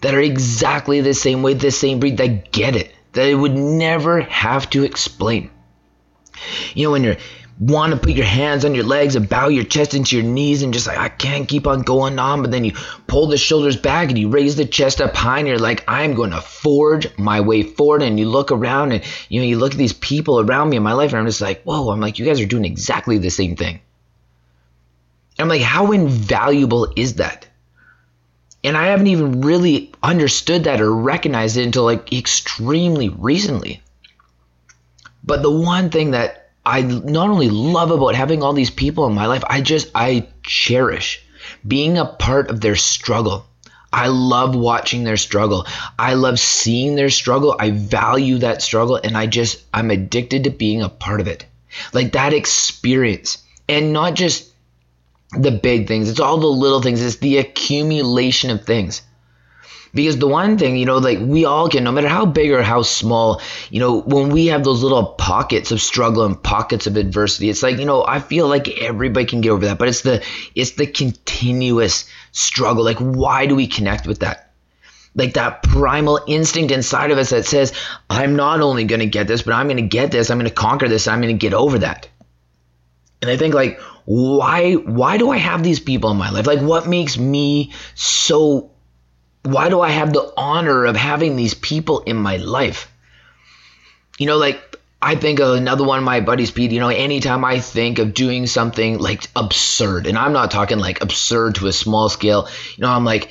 that 0.00 0.14
are 0.14 0.20
exactly 0.20 1.00
the 1.02 1.14
same 1.14 1.42
way, 1.42 1.54
the 1.54 1.70
same 1.70 2.00
breed, 2.00 2.16
that 2.16 2.50
get 2.50 2.74
it, 2.74 2.94
that 3.12 3.28
it 3.28 3.34
would 3.34 3.54
never 3.54 4.20
have 4.22 4.68
to 4.70 4.84
explain. 4.84 5.50
You 6.74 6.86
know, 6.86 6.92
when 6.92 7.04
you 7.04 7.16
want 7.58 7.92
to 7.92 7.98
put 7.98 8.12
your 8.12 8.26
hands 8.26 8.64
on 8.64 8.74
your 8.74 8.84
legs 8.84 9.16
and 9.16 9.28
bow 9.28 9.48
your 9.48 9.64
chest 9.64 9.94
into 9.94 10.16
your 10.16 10.24
knees 10.24 10.62
and 10.62 10.74
just 10.74 10.86
like, 10.86 10.98
I 10.98 11.08
can't 11.08 11.48
keep 11.48 11.66
on 11.66 11.82
going 11.82 12.18
on, 12.18 12.42
but 12.42 12.50
then 12.50 12.64
you 12.64 12.72
pull 13.06 13.26
the 13.26 13.38
shoulders 13.38 13.76
back 13.76 14.08
and 14.08 14.18
you 14.18 14.28
raise 14.28 14.56
the 14.56 14.66
chest 14.66 15.00
up 15.00 15.14
high 15.14 15.38
and 15.38 15.48
you're 15.48 15.58
like, 15.58 15.84
I'm 15.88 16.14
going 16.14 16.32
to 16.32 16.40
forge 16.40 17.06
my 17.18 17.40
way 17.40 17.62
forward. 17.62 18.02
And 18.02 18.18
you 18.18 18.28
look 18.28 18.52
around 18.52 18.92
and, 18.92 19.02
you 19.28 19.40
know, 19.40 19.46
you 19.46 19.58
look 19.58 19.72
at 19.72 19.78
these 19.78 19.94
people 19.94 20.40
around 20.40 20.70
me 20.70 20.76
in 20.76 20.82
my 20.82 20.92
life 20.92 21.12
and 21.12 21.18
I'm 21.18 21.26
just 21.26 21.40
like, 21.40 21.62
whoa, 21.62 21.90
I'm 21.90 22.00
like, 22.00 22.18
you 22.18 22.26
guys 22.26 22.40
are 22.40 22.46
doing 22.46 22.66
exactly 22.66 23.18
the 23.18 23.30
same 23.30 23.56
thing. 23.56 23.80
I'm 25.38 25.48
like, 25.48 25.62
how 25.62 25.92
invaluable 25.92 26.92
is 26.96 27.14
that? 27.14 27.46
And 28.64 28.76
I 28.76 28.86
haven't 28.86 29.06
even 29.08 29.42
really 29.42 29.92
understood 30.02 30.64
that 30.64 30.80
or 30.80 30.92
recognized 30.92 31.56
it 31.56 31.64
until 31.64 31.84
like 31.84 32.12
extremely 32.12 33.08
recently. 33.10 33.82
But 35.22 35.42
the 35.42 35.50
one 35.50 35.90
thing 35.90 36.12
that 36.12 36.50
I 36.64 36.82
not 36.82 37.30
only 37.30 37.50
love 37.50 37.90
about 37.90 38.14
having 38.14 38.42
all 38.42 38.52
these 38.54 38.70
people 38.70 39.06
in 39.06 39.14
my 39.14 39.26
life, 39.26 39.44
I 39.48 39.60
just, 39.60 39.90
I 39.94 40.28
cherish. 40.42 41.22
being 41.66 41.98
a 41.98 42.04
part 42.04 42.50
of 42.50 42.60
their 42.60 42.76
struggle. 42.76 43.46
I 43.92 44.08
love 44.08 44.54
watching 44.54 45.04
their 45.04 45.16
struggle. 45.16 45.66
I 45.98 46.14
love 46.14 46.38
seeing 46.38 46.96
their 46.96 47.10
struggle. 47.10 47.56
I 47.58 47.70
value 47.70 48.38
that 48.38 48.62
struggle 48.62 48.96
and 48.96 49.16
I 49.16 49.26
just, 49.26 49.64
I'm 49.72 49.90
addicted 49.90 50.44
to 50.44 50.50
being 50.50 50.82
a 50.82 50.88
part 50.88 51.20
of 51.20 51.28
it. 51.28 51.46
Like 51.92 52.12
that 52.12 52.32
experience. 52.34 53.38
And 53.68 53.92
not 53.92 54.14
just 54.14 54.50
the 55.42 55.50
big 55.50 55.88
things, 55.88 56.08
it's 56.08 56.20
all 56.20 56.38
the 56.38 56.46
little 56.46 56.82
things, 56.82 57.02
it's 57.02 57.16
the 57.16 57.38
accumulation 57.38 58.50
of 58.50 58.64
things. 58.64 59.02
Because 59.94 60.18
the 60.18 60.28
one 60.28 60.58
thing, 60.58 60.76
you 60.76 60.84
know, 60.84 60.98
like 60.98 61.18
we 61.20 61.46
all 61.46 61.70
can, 61.70 61.84
no 61.84 61.90
matter 61.90 62.08
how 62.08 62.26
big 62.26 62.50
or 62.50 62.62
how 62.62 62.82
small, 62.82 63.40
you 63.70 63.80
know, 63.80 64.02
when 64.02 64.28
we 64.28 64.46
have 64.46 64.62
those 64.62 64.82
little 64.82 65.06
pockets 65.14 65.70
of 65.72 65.80
struggle 65.80 66.24
and 66.24 66.40
pockets 66.40 66.86
of 66.86 66.96
adversity, 66.96 67.48
it's 67.48 67.62
like, 67.62 67.78
you 67.78 67.86
know, 67.86 68.04
I 68.06 68.20
feel 68.20 68.46
like 68.46 68.68
everybody 68.78 69.24
can 69.24 69.40
get 69.40 69.50
over 69.50 69.64
that, 69.64 69.78
but 69.78 69.88
it's 69.88 70.02
the 70.02 70.22
it's 70.54 70.72
the 70.72 70.86
continuous 70.86 72.04
struggle. 72.32 72.84
Like, 72.84 72.98
why 72.98 73.46
do 73.46 73.54
we 73.54 73.66
connect 73.66 74.06
with 74.06 74.18
that? 74.18 74.52
Like 75.14 75.32
that 75.32 75.62
primal 75.62 76.20
instinct 76.26 76.72
inside 76.72 77.10
of 77.10 77.16
us 77.16 77.30
that 77.30 77.46
says, 77.46 77.72
I'm 78.10 78.36
not 78.36 78.60
only 78.60 78.84
gonna 78.84 79.06
get 79.06 79.26
this, 79.26 79.40
but 79.40 79.54
I'm 79.54 79.66
gonna 79.66 79.80
get 79.80 80.10
this, 80.10 80.28
I'm 80.28 80.38
gonna 80.38 80.50
conquer 80.50 80.88
this, 80.88 81.08
I'm 81.08 81.22
gonna 81.22 81.32
get 81.32 81.54
over 81.54 81.78
that. 81.78 82.06
And 83.22 83.30
I 83.30 83.38
think 83.38 83.54
like 83.54 83.80
why 84.06 84.74
why 84.74 85.18
do 85.18 85.30
I 85.30 85.36
have 85.36 85.62
these 85.62 85.80
people 85.80 86.10
in 86.10 86.16
my 86.16 86.30
life? 86.30 86.46
Like 86.46 86.60
what 86.60 86.88
makes 86.88 87.18
me 87.18 87.72
so 87.94 88.70
why 89.42 89.68
do 89.68 89.80
I 89.80 89.90
have 89.90 90.12
the 90.12 90.32
honor 90.36 90.86
of 90.86 90.96
having 90.96 91.36
these 91.36 91.54
people 91.54 92.00
in 92.00 92.16
my 92.16 92.36
life? 92.36 92.90
You 94.18 94.26
know, 94.26 94.36
like 94.38 94.76
I 95.02 95.16
think 95.16 95.40
of 95.40 95.54
another 95.54 95.84
one 95.84 95.98
of 95.98 96.04
my 96.04 96.20
buddies, 96.20 96.50
Pete. 96.50 96.70
You 96.70 96.80
know, 96.80 96.88
anytime 96.88 97.44
I 97.44 97.60
think 97.60 97.98
of 97.98 98.14
doing 98.14 98.46
something 98.46 98.98
like 98.98 99.28
absurd, 99.36 100.06
and 100.06 100.16
I'm 100.16 100.32
not 100.32 100.50
talking 100.50 100.78
like 100.78 101.02
absurd 101.02 101.56
to 101.56 101.66
a 101.66 101.72
small 101.72 102.08
scale, 102.08 102.48
you 102.76 102.82
know, 102.82 102.90
I'm 102.90 103.04
like, 103.04 103.28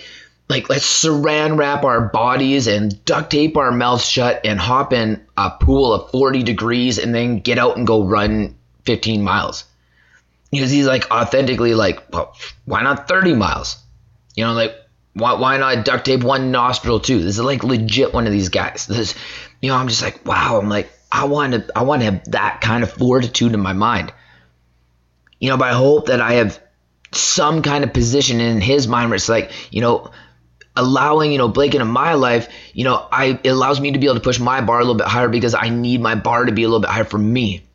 like 0.48 0.70
let's 0.70 0.86
saran 0.86 1.58
wrap 1.58 1.84
our 1.84 2.01
bodies 2.10 2.67
and 2.67 3.03
duct 3.05 3.32
tape 3.32 3.58
our 3.58 3.72
mouths 3.72 4.05
shut 4.05 4.41
and 4.46 4.60
hop 4.60 4.94
in 4.94 5.25
a 5.38 5.51
pool 5.51 5.94
of 5.94 6.12
40 6.12 6.44
degrees 6.44 7.00
and 7.00 7.15
then 7.15 7.39
get 7.39 7.58
out 7.58 7.77
and 7.77 7.88
go 7.88 8.05
run 8.05 8.55
15 8.84 9.24
miles. 9.24 9.63
Because 10.55 10.71
he's 10.71 10.88
like 10.88 11.09
authentically 11.12 11.74
like, 11.74 12.13
well, 12.13 12.35
why 12.65 12.81
not 12.83 13.07
30 13.07 13.35
miles? 13.35 13.77
You 14.35 14.45
know, 14.45 14.53
like 14.53 14.75
why, 15.13 15.33
why 15.33 15.57
not 15.57 15.85
duct 15.85 16.05
tape 16.05 16.24
one 16.24 16.51
nostril 16.51 17.00
too? 17.00 17.19
This 17.19 17.38
is 17.38 17.43
like 17.43 17.63
legit 17.63 18.13
one 18.13 18.27
of 18.27 18.33
these 18.33 18.50
guys. 18.50 18.85
This, 18.88 19.15
you 19.62 19.69
know, 19.69 19.75
I'm 19.75 19.88
just 19.88 20.01
like, 20.01 20.25
wow. 20.25 20.59
I'm 20.59 20.69
like, 20.69 20.89
I 21.12 21.25
want 21.25 21.53
to, 21.53 21.77
I 21.77 21.83
want 21.83 22.01
to 22.01 22.05
have 22.05 22.31
that 22.31 22.59
kind 22.62 22.83
of 22.83 22.91
fortitude 22.91 23.53
in 23.53 23.59
my 23.59 23.74
mind. 23.74 24.13
You 25.39 25.50
know, 25.50 25.57
but 25.57 25.69
I 25.69 25.74
hope 25.74 26.07
that 26.07 26.21
I 26.21 26.33
have 26.33 26.59
some 27.12 27.62
kind 27.62 27.83
of 27.83 27.93
position 27.93 28.41
in 28.41 28.59
his 28.62 28.88
mind 28.88 29.09
where 29.09 29.15
it's 29.15 29.29
like, 29.29 29.51
you 29.71 29.81
know, 29.81 30.12
allowing, 30.75 31.31
you 31.31 31.38
know, 31.38 31.47
Blake 31.47 31.74
into 31.74 31.85
my 31.85 32.13
life, 32.13 32.50
you 32.74 32.83
know, 32.83 33.07
I 33.12 33.39
it 33.43 33.50
allows 33.50 33.79
me 33.79 33.91
to 33.91 34.00
be 34.00 34.07
able 34.07 34.15
to 34.15 34.21
push 34.21 34.39
my 34.39 34.62
bar 34.62 34.79
a 34.79 34.81
little 34.81 34.95
bit 34.95 35.07
higher 35.07 35.29
because 35.29 35.55
I 35.55 35.69
need 35.69 36.01
my 36.01 36.15
bar 36.15 36.45
to 36.45 36.51
be 36.51 36.63
a 36.63 36.67
little 36.67 36.81
bit 36.81 36.89
higher 36.89 37.05
for 37.05 37.17
me. 37.17 37.65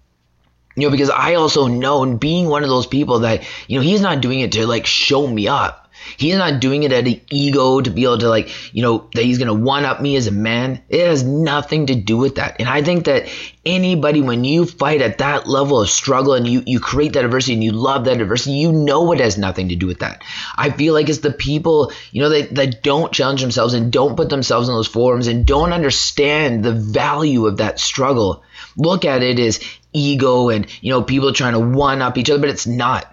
You 0.80 0.86
know, 0.86 0.90
because 0.90 1.10
I 1.10 1.34
also 1.34 1.66
know, 1.66 2.02
and 2.02 2.18
being 2.18 2.48
one 2.48 2.62
of 2.62 2.68
those 2.68 2.86
people 2.86 3.20
that, 3.20 3.44
you 3.68 3.78
know, 3.78 3.82
he's 3.82 4.00
not 4.00 4.20
doing 4.20 4.40
it 4.40 4.52
to 4.52 4.66
like 4.66 4.86
show 4.86 5.26
me 5.26 5.48
up. 5.48 5.80
He's 6.16 6.36
not 6.36 6.60
doing 6.60 6.82
it 6.82 6.92
at 6.92 7.06
an 7.06 7.20
ego 7.30 7.80
to 7.80 7.90
be 7.90 8.04
able 8.04 8.18
to 8.18 8.28
like, 8.28 8.50
you 8.74 8.82
know, 8.82 9.08
that 9.14 9.22
he's 9.22 9.38
gonna 9.38 9.54
one 9.54 9.84
up 9.84 10.00
me 10.00 10.16
as 10.16 10.26
a 10.26 10.32
man. 10.32 10.82
It 10.88 11.06
has 11.06 11.22
nothing 11.22 11.86
to 11.86 11.94
do 11.94 12.16
with 12.16 12.36
that. 12.36 12.56
And 12.58 12.68
I 12.68 12.82
think 12.82 13.04
that 13.04 13.28
anybody, 13.64 14.22
when 14.22 14.44
you 14.44 14.64
fight 14.64 15.02
at 15.02 15.18
that 15.18 15.46
level 15.46 15.80
of 15.80 15.90
struggle 15.90 16.34
and 16.34 16.46
you 16.46 16.62
you 16.66 16.80
create 16.80 17.12
that 17.12 17.24
adversity 17.24 17.54
and 17.54 17.64
you 17.64 17.72
love 17.72 18.06
that 18.06 18.20
adversity, 18.20 18.52
you 18.52 18.72
know 18.72 19.12
it 19.12 19.20
has 19.20 19.36
nothing 19.36 19.68
to 19.68 19.76
do 19.76 19.86
with 19.86 19.98
that. 20.00 20.22
I 20.56 20.70
feel 20.70 20.94
like 20.94 21.08
it's 21.08 21.18
the 21.18 21.32
people, 21.32 21.92
you 22.12 22.22
know, 22.22 22.30
that, 22.30 22.54
that 22.54 22.82
don't 22.82 23.12
challenge 23.12 23.42
themselves 23.42 23.74
and 23.74 23.92
don't 23.92 24.16
put 24.16 24.30
themselves 24.30 24.68
in 24.68 24.74
those 24.74 24.88
forums 24.88 25.26
and 25.26 25.46
don't 25.46 25.72
understand 25.72 26.64
the 26.64 26.72
value 26.72 27.46
of 27.46 27.58
that 27.58 27.78
struggle. 27.78 28.42
Look 28.76 29.04
at 29.04 29.22
it 29.22 29.38
as 29.38 29.60
ego 29.92 30.48
and 30.48 30.66
you 30.80 30.90
know 30.90 31.02
people 31.02 31.32
trying 31.32 31.52
to 31.52 31.60
one 31.60 32.02
up 32.02 32.18
each 32.18 32.30
other, 32.30 32.40
but 32.40 32.50
it's 32.50 32.66
not 32.66 33.12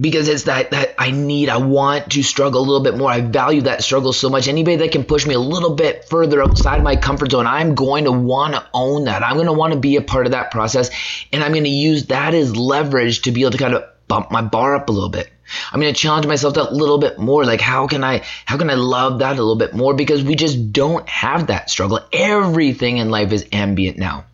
because 0.00 0.28
it's 0.28 0.44
that 0.44 0.70
that 0.70 0.94
I 0.98 1.10
need, 1.10 1.48
I 1.48 1.56
want 1.56 2.12
to 2.12 2.22
struggle 2.22 2.60
a 2.60 2.66
little 2.66 2.82
bit 2.82 2.96
more. 2.96 3.10
I 3.10 3.20
value 3.20 3.62
that 3.62 3.82
struggle 3.82 4.12
so 4.12 4.30
much. 4.30 4.48
Anybody 4.48 4.76
that 4.76 4.92
can 4.92 5.04
push 5.04 5.26
me 5.26 5.34
a 5.34 5.40
little 5.40 5.74
bit 5.74 6.04
further 6.04 6.42
outside 6.42 6.82
my 6.82 6.96
comfort 6.96 7.32
zone, 7.32 7.46
I'm 7.46 7.74
going 7.74 8.04
to 8.04 8.12
want 8.12 8.54
to 8.54 8.64
own 8.72 9.04
that. 9.04 9.22
I'm 9.22 9.34
going 9.34 9.46
to 9.46 9.52
want 9.52 9.72
to 9.72 9.78
be 9.78 9.96
a 9.96 10.02
part 10.02 10.26
of 10.26 10.32
that 10.32 10.50
process, 10.50 10.90
and 11.32 11.42
I'm 11.42 11.52
going 11.52 11.64
to 11.64 11.70
use 11.70 12.06
that 12.06 12.34
as 12.34 12.56
leverage 12.56 13.22
to 13.22 13.32
be 13.32 13.42
able 13.42 13.52
to 13.52 13.58
kind 13.58 13.74
of 13.74 13.84
bump 14.06 14.30
my 14.30 14.42
bar 14.42 14.76
up 14.76 14.88
a 14.88 14.92
little 14.92 15.10
bit. 15.10 15.30
I'm 15.72 15.80
going 15.80 15.92
to 15.92 15.98
challenge 15.98 16.26
myself 16.26 16.54
that 16.54 16.70
a 16.70 16.74
little 16.74 16.98
bit 16.98 17.18
more. 17.18 17.44
Like 17.44 17.60
how 17.60 17.86
can 17.86 18.04
I 18.04 18.24
how 18.44 18.58
can 18.58 18.70
I 18.70 18.74
love 18.74 19.20
that 19.20 19.32
a 19.32 19.42
little 19.42 19.56
bit 19.56 19.74
more 19.74 19.94
because 19.94 20.22
we 20.22 20.34
just 20.34 20.72
don't 20.72 21.08
have 21.08 21.46
that 21.48 21.70
struggle. 21.70 22.00
Everything 22.12 22.98
in 22.98 23.10
life 23.10 23.32
is 23.32 23.46
ambient 23.50 23.98
now. 23.98 24.26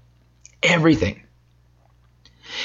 Everything. 0.62 1.23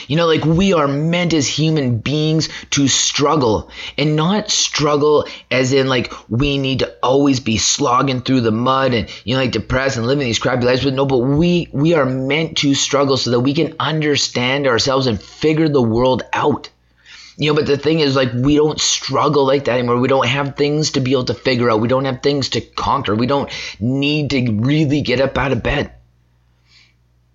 You 0.08 0.15
know, 0.15 0.27
like 0.27 0.46
we 0.46 0.74
are 0.74 0.88
meant 0.88 1.34
as 1.34 1.48
human 1.48 2.00
beings 2.00 2.50
to 2.72 2.88
struggle 2.88 3.69
and 3.98 4.15
not 4.15 4.50
struggle 4.50 5.25
as 5.51 5.74
in 5.74 5.88
like 5.88 6.13
we 6.29 6.58
need 6.58 6.79
to 6.79 6.96
always 7.01 7.39
be 7.39 7.58
slogging 7.58 8.22
through 8.22 8.41
the 8.41 8.51
mud 8.51 8.93
and 8.93 9.10
you 9.24 9.36
know 9.36 9.41
like 9.41 9.51
depressed 9.51 9.98
and 9.98 10.08
living 10.08 10.25
these 10.25 10.39
crappy 10.39 10.65
lives. 10.65 10.84
But 10.84 10.93
no, 10.93 11.05
but 11.05 11.19
we 11.19 11.69
we 11.72 11.93
are 11.93 12.05
meant 12.05 12.58
to 12.58 12.75
struggle 12.75 13.17
so 13.17 13.31
that 13.31 13.39
we 13.41 13.53
can 13.53 13.75
understand 13.79 14.67
ourselves 14.67 15.08
and 15.08 15.22
figure 15.22 15.69
the 15.69 15.81
world 15.81 16.24
out. 16.34 16.69
You 17.38 17.51
know, 17.51 17.55
but 17.55 17.67
the 17.67 17.77
thing 17.77 18.01
is, 18.01 18.17
like, 18.17 18.34
we 18.34 18.58
don't 18.58 18.81
struggle 18.81 19.46
like 19.48 19.63
that 19.63 19.79
anymore. 19.79 19.98
We 19.98 20.10
don't 20.10 20.27
have 20.27 20.58
things 20.58 20.91
to 20.91 21.00
be 21.00 21.13
able 21.13 21.24
to 21.25 21.34
figure 21.34 21.72
out. 21.72 21.79
We 21.79 21.88
don't 21.88 22.03
have 22.03 22.22
things 22.22 22.50
to 22.50 22.60
conquer. 22.60 23.15
We 23.15 23.27
don't 23.27 23.50
need 23.79 24.31
to 24.31 24.51
really 24.60 25.00
get 25.01 25.22
up 25.22 25.38
out 25.38 25.53
of 25.53 25.63
bed 25.63 25.93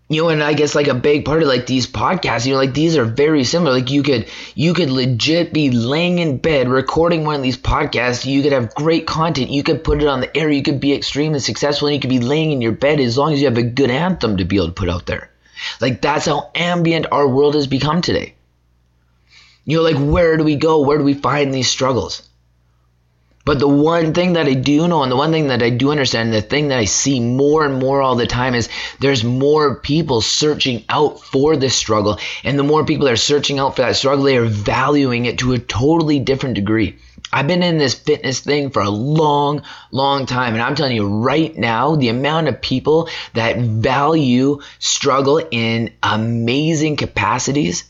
you 0.09 0.23
know, 0.23 0.29
and 0.29 0.43
I 0.43 0.53
guess 0.53 0.75
like 0.75 0.89
a 0.89 0.95
big 0.95 1.25
part 1.25 1.43
of 1.43 1.49
like 1.49 1.67
these 1.67 1.87
podcasts, 1.87 2.45
you 2.45 2.53
know, 2.53 2.59
like 2.59 2.75
these 2.75 2.97
are 2.97 3.07
very 3.07 3.43
similar. 3.43 3.73
Like 3.73 3.91
you 3.91 4.03
could 4.03 4.29
you 4.55 4.75
could 4.75 4.91
legit 4.91 5.53
be 5.53 5.71
laying 5.71 6.19
in 6.19 6.37
bed 6.37 6.69
recording 6.69 7.25
one 7.25 7.37
of 7.37 7.43
these 7.43 7.57
podcasts. 7.57 8.27
You 8.27 8.43
could 8.43 8.53
have 8.53 8.75
great 8.75 9.07
content. 9.07 9.51
You 9.51 9.63
could 9.63 9.83
put 9.83 10.03
it 10.03 10.07
on 10.07 10.21
the 10.21 10.37
air. 10.37 10.51
You 10.51 10.63
could 10.63 10.79
be 10.79 10.93
extremely 10.93 11.39
successful, 11.39 11.89
and 11.89 11.95
you 11.95 12.01
could 12.01 12.11
be 12.11 12.21
laying 12.21 12.53
in 12.53 12.61
your 12.61 12.73
bed 12.73 13.01
as 13.01 13.17
long 13.17 13.33
as 13.33 13.41
you 13.41 13.47
have 13.47 13.57
a 13.57 13.63
good 13.63 13.91
anthem 13.91 14.37
to 14.37 14.45
be 14.45 14.57
able 14.57 14.67
to 14.67 14.73
put 14.73 14.91
out 14.91 15.07
there. 15.07 15.31
Like 15.81 16.03
that's 16.03 16.27
how 16.27 16.51
ambient 16.55 17.07
our 17.11 17.27
world 17.27 17.55
has 17.55 17.67
become 17.67 18.03
today. 18.03 18.35
You 19.65 19.79
know, 19.79 19.83
like 19.85 19.97
where 19.97 20.37
do 20.37 20.45
we 20.45 20.57
go? 20.57 20.83
Where 20.83 20.99
do 20.99 21.05
we 21.05 21.15
find 21.15 21.53
these 21.53 21.69
struggles? 21.69 22.29
But 23.45 23.59
the 23.59 23.69
one 23.69 24.15
thing 24.15 24.35
that 24.35 24.47
I 24.47 24.55
do 24.55 24.89
know 24.89 25.03
and 25.03 25.13
the 25.13 25.17
one 25.17 25.31
thing 25.31 25.49
that 25.49 25.63
I 25.63 25.69
do 25.69 25.91
understand, 25.91 26.33
the 26.33 26.41
thing 26.41 26.69
that 26.69 26.79
I 26.79 26.87
see 26.87 27.21
more 27.21 27.67
and 27.67 27.79
more 27.79 28.01
all 28.01 28.17
the 28.17 28.27
time 28.27 28.55
is 28.55 28.71
there's 29.01 29.23
more 29.23 29.77
people 29.77 30.23
searching 30.23 30.85
out 30.89 31.21
for 31.21 31.55
this 31.55 31.77
struggle. 31.77 32.19
And 32.43 32.59
the 32.59 32.63
more 32.63 32.87
people 32.87 33.07
are 33.07 33.17
searching 33.17 33.59
out 33.59 33.77
for 33.77 33.83
that 33.83 33.97
struggle, 33.97 34.25
they 34.25 34.39
are 34.39 34.47
valuing 34.47 35.27
it 35.27 35.39
to 35.41 35.53
a 35.53 35.59
totally 35.59 36.21
different 36.21 36.55
degree. 36.55 36.97
I've 37.33 37.47
been 37.47 37.63
in 37.63 37.79
this 37.79 37.95
fitness 37.95 38.41
thing 38.41 38.71
for 38.71 38.81
a 38.81 38.91
long, 38.91 39.63
long 39.91 40.25
time. 40.25 40.55
And 40.55 40.63
I'm 40.63 40.75
telling 40.75 40.97
you 40.97 41.09
right 41.09 41.55
now, 41.55 41.97
the 41.97 42.09
amount 42.09 42.49
of 42.49 42.63
people 42.63 43.09
that 43.35 43.59
value 43.59 44.61
struggle 44.79 45.43
in 45.51 45.93
amazing 46.03 46.97
capacities 46.97 47.85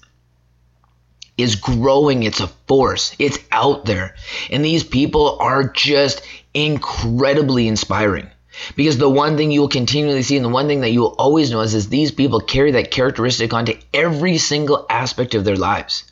is 1.37 1.57
growing. 1.57 2.23
It's 2.23 2.41
a 2.41 2.49
force. 2.69 3.15
It's 3.19 3.39
out 3.51 3.85
there. 3.85 4.15
And 4.51 4.65
these 4.65 4.85
people 4.85 5.39
are 5.41 5.69
just 5.69 6.23
incredibly 6.53 7.69
inspiring. 7.69 8.31
Because 8.77 8.99
the 8.99 9.11
one 9.11 9.37
thing 9.37 9.51
you 9.51 9.61
will 9.61 9.69
continually 9.69 10.23
see 10.23 10.37
and 10.37 10.45
the 10.45 10.51
one 10.51 10.69
thing 10.69 10.81
that 10.83 10.93
you 10.93 11.01
will 11.01 11.17
always 11.19 11.51
notice 11.51 11.75
is 11.75 11.89
these 11.89 12.13
people 12.13 12.41
carry 12.41 12.73
that 12.73 12.93
characteristic 12.93 13.53
onto 13.53 13.77
every 13.93 14.39
single 14.39 14.87
aspect 14.89 15.35
of 15.35 15.45
their 15.45 15.57
lives. 15.57 16.05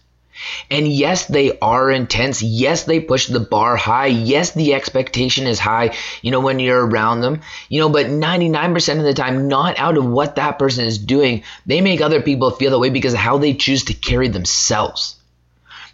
And 0.70 0.86
yes, 0.86 1.26
they 1.26 1.58
are 1.60 1.90
intense. 1.90 2.42
Yes, 2.42 2.84
they 2.84 3.00
push 3.00 3.26
the 3.26 3.40
bar 3.40 3.76
high. 3.76 4.06
Yes, 4.06 4.52
the 4.52 4.74
expectation 4.74 5.46
is 5.46 5.58
high, 5.58 5.94
you 6.22 6.30
know, 6.30 6.40
when 6.40 6.58
you're 6.58 6.86
around 6.86 7.20
them, 7.20 7.40
you 7.68 7.80
know, 7.80 7.88
but 7.88 8.06
99% 8.06 8.98
of 8.98 9.04
the 9.04 9.14
time, 9.14 9.48
not 9.48 9.78
out 9.78 9.96
of 9.96 10.06
what 10.06 10.36
that 10.36 10.58
person 10.58 10.84
is 10.84 10.98
doing, 10.98 11.42
they 11.66 11.80
make 11.80 12.00
other 12.00 12.22
people 12.22 12.50
feel 12.50 12.70
that 12.70 12.78
way 12.78 12.90
because 12.90 13.14
of 13.14 13.20
how 13.20 13.38
they 13.38 13.54
choose 13.54 13.84
to 13.84 13.94
carry 13.94 14.28
themselves. 14.28 15.16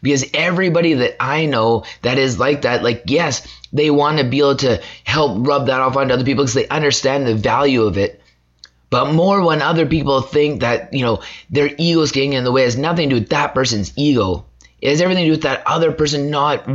Because 0.00 0.25
everybody 0.33 0.95
that 0.95 1.17
I 1.21 1.47
know 1.47 1.85
that 2.02 2.19
is 2.19 2.38
like 2.38 2.62
that, 2.62 2.85
like, 2.85 3.05
yes, 3.07 3.47
they 3.73 3.90
want 3.90 4.19
to 4.19 4.25
be 4.25 4.38
able 4.38 4.57
to 4.57 4.81
help 5.05 5.47
rub 5.47 5.67
that 5.67 5.81
off 5.81 5.97
onto 5.97 6.14
other 6.14 6.25
people 6.25 6.45
because 6.45 6.55
they 6.55 6.69
understand 6.69 7.26
the 7.26 7.35
value 7.35 7.83
of 7.83 7.99
it. 7.99 8.23
But 8.90 9.12
more 9.12 9.45
when 9.45 9.61
other 9.61 9.87
people 9.87 10.23
think 10.23 10.61
that, 10.61 10.95
you 10.95 11.04
know, 11.04 11.23
their 11.50 11.71
ego 11.76 12.00
is 12.00 12.12
getting 12.12 12.33
in 12.33 12.45
the 12.45 12.52
way, 12.52 12.62
it 12.62 12.66
has 12.66 12.78
nothing 12.78 13.11
to 13.11 13.16
do 13.16 13.21
with 13.21 13.30
that 13.30 13.54
person's 13.54 13.92
ego. 13.97 14.47
It 14.80 14.90
has 14.90 15.00
everything 15.00 15.25
to 15.25 15.28
do 15.28 15.33
with 15.33 15.42
that 15.42 15.66
other 15.66 15.92
person 15.92 16.30
not 16.30 16.66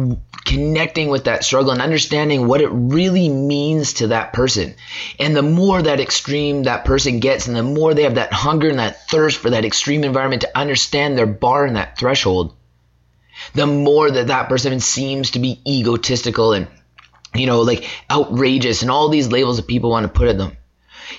connecting 0.45 1.09
with 1.09 1.23
that 1.23 1.43
struggle 1.43 1.71
and 1.71 1.81
understanding 1.81 2.47
what 2.47 2.61
it 2.61 2.67
really 2.67 3.29
means 3.29 3.93
to 3.93 4.07
that 4.07 4.33
person. 4.33 4.75
And 5.19 5.35
the 5.35 5.41
more 5.41 5.81
that 5.81 6.01
extreme 6.01 6.63
that 6.63 6.85
person 6.85 7.19
gets, 7.19 7.47
and 7.47 7.55
the 7.55 7.63
more 7.63 7.93
they 7.93 8.03
have 8.03 8.15
that 8.15 8.33
hunger 8.33 8.69
and 8.69 8.79
that 8.79 9.07
thirst 9.09 9.37
for 9.37 9.51
that 9.51 9.65
extreme 9.65 10.03
environment 10.03 10.41
to 10.41 10.57
understand 10.57 11.17
their 11.17 11.25
bar 11.25 11.65
and 11.65 11.77
that 11.77 11.97
threshold, 11.97 12.55
the 13.53 13.67
more 13.67 14.09
that 14.11 14.27
that 14.27 14.49
person 14.49 14.79
seems 14.79 15.31
to 15.31 15.39
be 15.39 15.61
egotistical 15.67 16.53
and 16.53 16.67
you 17.33 17.47
know 17.47 17.61
like 17.61 17.87
outrageous 18.11 18.81
and 18.81 18.91
all 18.91 19.09
these 19.09 19.31
labels 19.31 19.57
that 19.57 19.67
people 19.67 19.89
want 19.89 20.03
to 20.03 20.19
put 20.19 20.27
on 20.27 20.37
them 20.37 20.57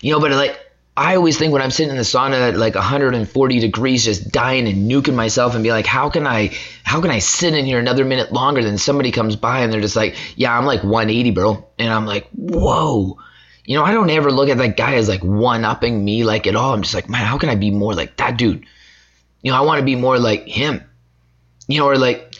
you 0.01 0.13
know 0.13 0.21
but 0.21 0.31
like 0.33 0.59
I 0.97 1.17
always 1.17 1.37
think 1.37 1.53
when 1.53 1.61
I'm 1.61 1.73
sitting 1.73 1.91
in 1.91 1.97
the 1.97 2.05
sauna 2.05 2.51
at 2.51 2.57
like 2.57 2.77
140 2.77 3.59
degrees, 3.59 4.05
just 4.05 4.31
dying 4.31 4.69
and 4.69 4.89
nuking 4.89 5.15
myself, 5.15 5.55
and 5.55 5.65
be 5.65 5.71
like, 5.71 5.87
how 5.87 6.09
can 6.09 6.27
I, 6.27 6.57
how 6.85 7.01
can 7.01 7.11
I 7.11 7.19
sit 7.19 7.53
in 7.53 7.65
here 7.65 7.81
another 7.81 8.05
minute 8.05 8.33
longer 8.33 8.63
than 8.63 8.79
somebody 8.79 9.11
comes 9.11 9.35
by 9.35 9.61
and 9.61 9.73
they're 9.73 9.81
just 9.81 9.97
like, 9.97 10.17
yeah, 10.37 10.57
I'm 10.57 10.67
like 10.67 10.85
180, 10.85 11.33
bro, 11.33 11.67
and 11.81 11.93
I'm 11.93 12.07
like, 12.07 12.29
whoa, 12.31 13.19
you 13.65 13.77
know, 13.77 13.83
I 13.83 13.93
don't 13.93 14.11
ever 14.11 14.31
look 14.31 14.49
at 14.49 14.59
that 14.59 14.77
guy 14.77 14.95
as 14.95 15.09
like 15.09 15.25
one 15.25 15.65
upping 15.65 16.05
me 16.05 16.23
like 16.23 16.47
at 16.47 16.55
all. 16.55 16.75
I'm 16.75 16.83
just 16.83 16.95
like, 16.95 17.09
man, 17.09 17.25
how 17.27 17.39
can 17.39 17.49
I 17.49 17.57
be 17.57 17.73
more 17.73 17.95
like 17.95 18.17
that 18.19 18.37
dude? 18.37 18.65
You 19.43 19.51
know, 19.51 19.57
I 19.57 19.63
want 19.63 19.81
to 19.81 19.85
be 19.85 19.97
more 19.97 20.19
like 20.19 20.47
him. 20.47 20.83
You 21.67 21.81
know, 21.81 21.89
or 21.89 21.97
like 21.97 22.37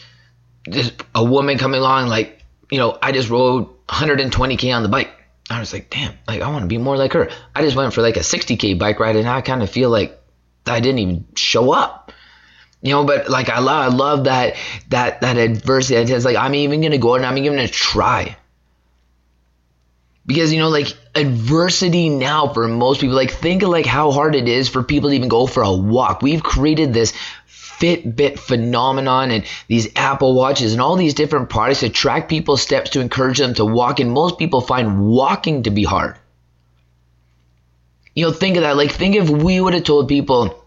just 0.69 0.93
a 1.13 1.23
woman 1.23 1.57
coming 1.57 1.79
along, 1.81 2.07
like, 2.07 2.43
you 2.71 2.77
know, 2.77 2.97
I 3.01 3.11
just 3.11 3.29
rode 3.29 3.67
120k 3.87 4.75
on 4.75 4.83
the 4.83 4.89
bike 4.89 5.09
I 5.49 5.59
was 5.59 5.73
like, 5.73 5.89
damn, 5.89 6.13
like 6.27 6.41
I 6.41 6.49
want 6.49 6.63
to 6.63 6.67
be 6.67 6.77
more 6.77 6.97
like 6.97 7.13
her. 7.13 7.29
I 7.53 7.61
just 7.61 7.75
went 7.75 7.93
for 7.93 8.01
like 8.01 8.17
a 8.17 8.21
60k 8.21 8.79
bike 8.79 8.99
ride, 8.99 9.15
and 9.15 9.27
I 9.27 9.41
kind 9.41 9.61
of 9.61 9.69
feel 9.69 9.89
like 9.89 10.19
I 10.65 10.79
didn't 10.79 10.99
even 10.99 11.27
show 11.35 11.71
up. 11.71 12.11
You 12.81 12.91
know, 12.91 13.05
but 13.05 13.29
like 13.29 13.49
I 13.49 13.59
love, 13.59 13.93
I 13.93 13.95
love 13.95 14.23
that 14.25 14.55
that 14.89 15.21
that 15.21 15.37
adversity. 15.37 16.13
It's 16.13 16.25
like 16.25 16.35
I'm 16.35 16.55
even 16.55 16.81
gonna 16.81 16.97
go 16.97 17.15
and 17.15 17.25
I'm 17.25 17.37
even 17.37 17.55
gonna 17.55 17.67
try. 17.67 18.37
Because 20.27 20.51
you 20.51 20.59
know, 20.59 20.69
like 20.69 20.87
adversity 21.13 22.09
now 22.09 22.51
for 22.51 22.67
most 22.67 23.01
people, 23.01 23.15
like 23.15 23.31
think 23.31 23.61
of 23.61 23.69
like 23.69 23.85
how 23.85 24.11
hard 24.11 24.33
it 24.33 24.47
is 24.47 24.67
for 24.67 24.81
people 24.81 25.11
to 25.11 25.15
even 25.15 25.29
go 25.29 25.45
for 25.45 25.61
a 25.61 25.71
walk. 25.71 26.23
We've 26.23 26.41
created 26.41 26.93
this 26.93 27.13
Fitbit 27.79 28.39
phenomenon 28.39 29.31
and 29.31 29.45
these 29.67 29.89
Apple 29.95 30.35
Watches 30.35 30.73
and 30.73 30.81
all 30.81 30.95
these 30.95 31.13
different 31.13 31.49
products 31.49 31.81
to 31.81 31.89
track 31.89 32.29
people's 32.29 32.61
steps 32.61 32.91
to 32.91 33.01
encourage 33.01 33.37
them 33.37 33.53
to 33.55 33.65
walk. 33.65 33.99
And 33.99 34.11
most 34.11 34.37
people 34.37 34.61
find 34.61 35.07
walking 35.07 35.63
to 35.63 35.71
be 35.71 35.83
hard. 35.83 36.17
You 38.13 38.25
know, 38.25 38.31
think 38.31 38.55
of 38.57 38.63
that. 38.63 38.77
Like, 38.77 38.91
think 38.91 39.15
if 39.15 39.29
we 39.29 39.59
would 39.59 39.73
have 39.73 39.83
told 39.83 40.07
people 40.07 40.64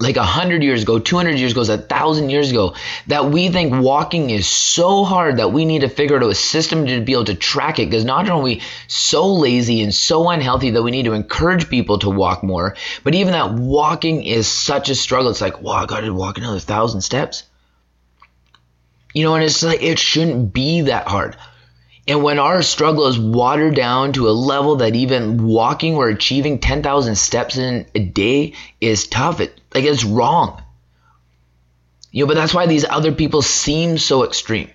like 0.00 0.16
a 0.16 0.24
hundred 0.24 0.62
years 0.62 0.82
ago, 0.82 0.98
200 0.98 1.38
years 1.38 1.52
ago, 1.52 1.60
a 1.60 1.76
thousand 1.76 2.30
years 2.30 2.50
ago, 2.50 2.74
that 3.06 3.26
we 3.26 3.50
think 3.50 3.82
walking 3.82 4.30
is 4.30 4.48
so 4.48 5.04
hard 5.04 5.36
that 5.36 5.52
we 5.52 5.66
need 5.66 5.82
to 5.82 5.90
figure 5.90 6.16
out 6.16 6.22
a 6.22 6.34
system 6.34 6.86
to 6.86 7.02
be 7.02 7.12
able 7.12 7.26
to 7.26 7.34
track 7.34 7.78
it. 7.78 7.90
Because 7.90 8.04
not 8.04 8.28
only 8.30 8.40
are 8.40 8.42
we 8.56 8.62
so 8.88 9.34
lazy 9.34 9.82
and 9.82 9.94
so 9.94 10.30
unhealthy 10.30 10.70
that 10.70 10.82
we 10.82 10.90
need 10.90 11.04
to 11.04 11.12
encourage 11.12 11.68
people 11.68 11.98
to 11.98 12.08
walk 12.08 12.42
more, 12.42 12.76
but 13.04 13.14
even 13.14 13.32
that 13.32 13.52
walking 13.52 14.24
is 14.24 14.48
such 14.48 14.88
a 14.88 14.94
struggle. 14.94 15.30
It's 15.30 15.42
like, 15.42 15.60
wow, 15.60 15.74
I 15.74 15.86
got 15.86 16.00
to 16.00 16.14
walk 16.14 16.38
another 16.38 16.60
thousand 16.60 17.02
steps. 17.02 17.44
You 19.12 19.24
know, 19.24 19.34
and 19.34 19.44
it's 19.44 19.62
like, 19.62 19.82
it 19.82 19.98
shouldn't 19.98 20.54
be 20.54 20.82
that 20.82 21.08
hard. 21.08 21.36
And 22.10 22.24
when 22.24 22.40
our 22.40 22.60
struggle 22.62 23.06
is 23.06 23.20
watered 23.20 23.76
down 23.76 24.14
to 24.14 24.28
a 24.28 24.32
level 24.32 24.74
that 24.76 24.96
even 24.96 25.44
walking 25.46 25.94
or 25.94 26.08
achieving 26.08 26.58
10,000 26.58 27.14
steps 27.14 27.56
in 27.56 27.86
a 27.94 28.00
day 28.00 28.54
is 28.80 29.06
tough, 29.06 29.38
it 29.38 29.60
like 29.72 29.84
it's 29.84 30.02
wrong. 30.02 30.60
You 32.10 32.24
know, 32.24 32.26
but 32.26 32.34
that's 32.34 32.52
why 32.52 32.66
these 32.66 32.84
other 32.84 33.12
people 33.12 33.42
seem 33.42 33.96
so 33.96 34.24
extreme. 34.24 34.70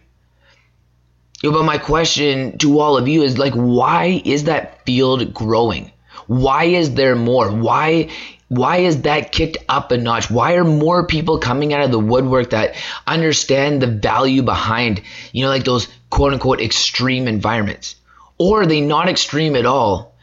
You 1.44 1.52
know, 1.52 1.58
but 1.58 1.66
my 1.66 1.78
question 1.78 2.58
to 2.60 2.80
all 2.80 2.96
of 2.96 3.10
you 3.10 3.24
is 3.24 3.38
like, 3.38 3.54
why 3.54 4.22
is 4.24 4.46
that 4.46 4.86
field 4.86 5.34
growing? 5.34 5.92
Why 6.28 6.64
is 6.64 6.94
there 6.94 7.18
more? 7.18 7.52
Why 7.52 8.12
why 8.48 8.78
is 8.78 9.02
that 9.02 9.32
kicked 9.32 9.58
up 9.68 9.92
a 9.92 9.98
notch? 9.98 10.30
Why 10.30 10.54
are 10.54 10.64
more 10.64 11.08
people 11.08 11.40
coming 11.40 11.74
out 11.74 11.84
of 11.84 11.92
the 11.92 12.00
woodwork 12.00 12.52
that 12.52 12.76
understand 13.08 13.82
the 13.82 13.88
value 13.88 14.44
behind, 14.44 15.02
you 15.32 15.44
know, 15.44 15.50
like 15.50 15.64
those 15.64 15.88
quote 16.10 16.34
unquote 16.34 16.62
extreme 16.62 17.28
environments? 17.28 17.96
Or 18.38 18.62
are 18.62 18.66
they 18.66 18.82
not 18.82 19.10
extreme 19.10 19.56
at 19.56 19.66
all? 19.66 20.16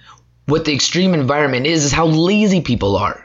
What 0.47 0.64
the 0.64 0.75
extreme 0.75 1.14
environment 1.14 1.67
is, 1.67 1.85
is 1.85 1.93
how 1.93 2.07
lazy 2.07 2.61
people 2.61 2.97
are. 2.97 3.22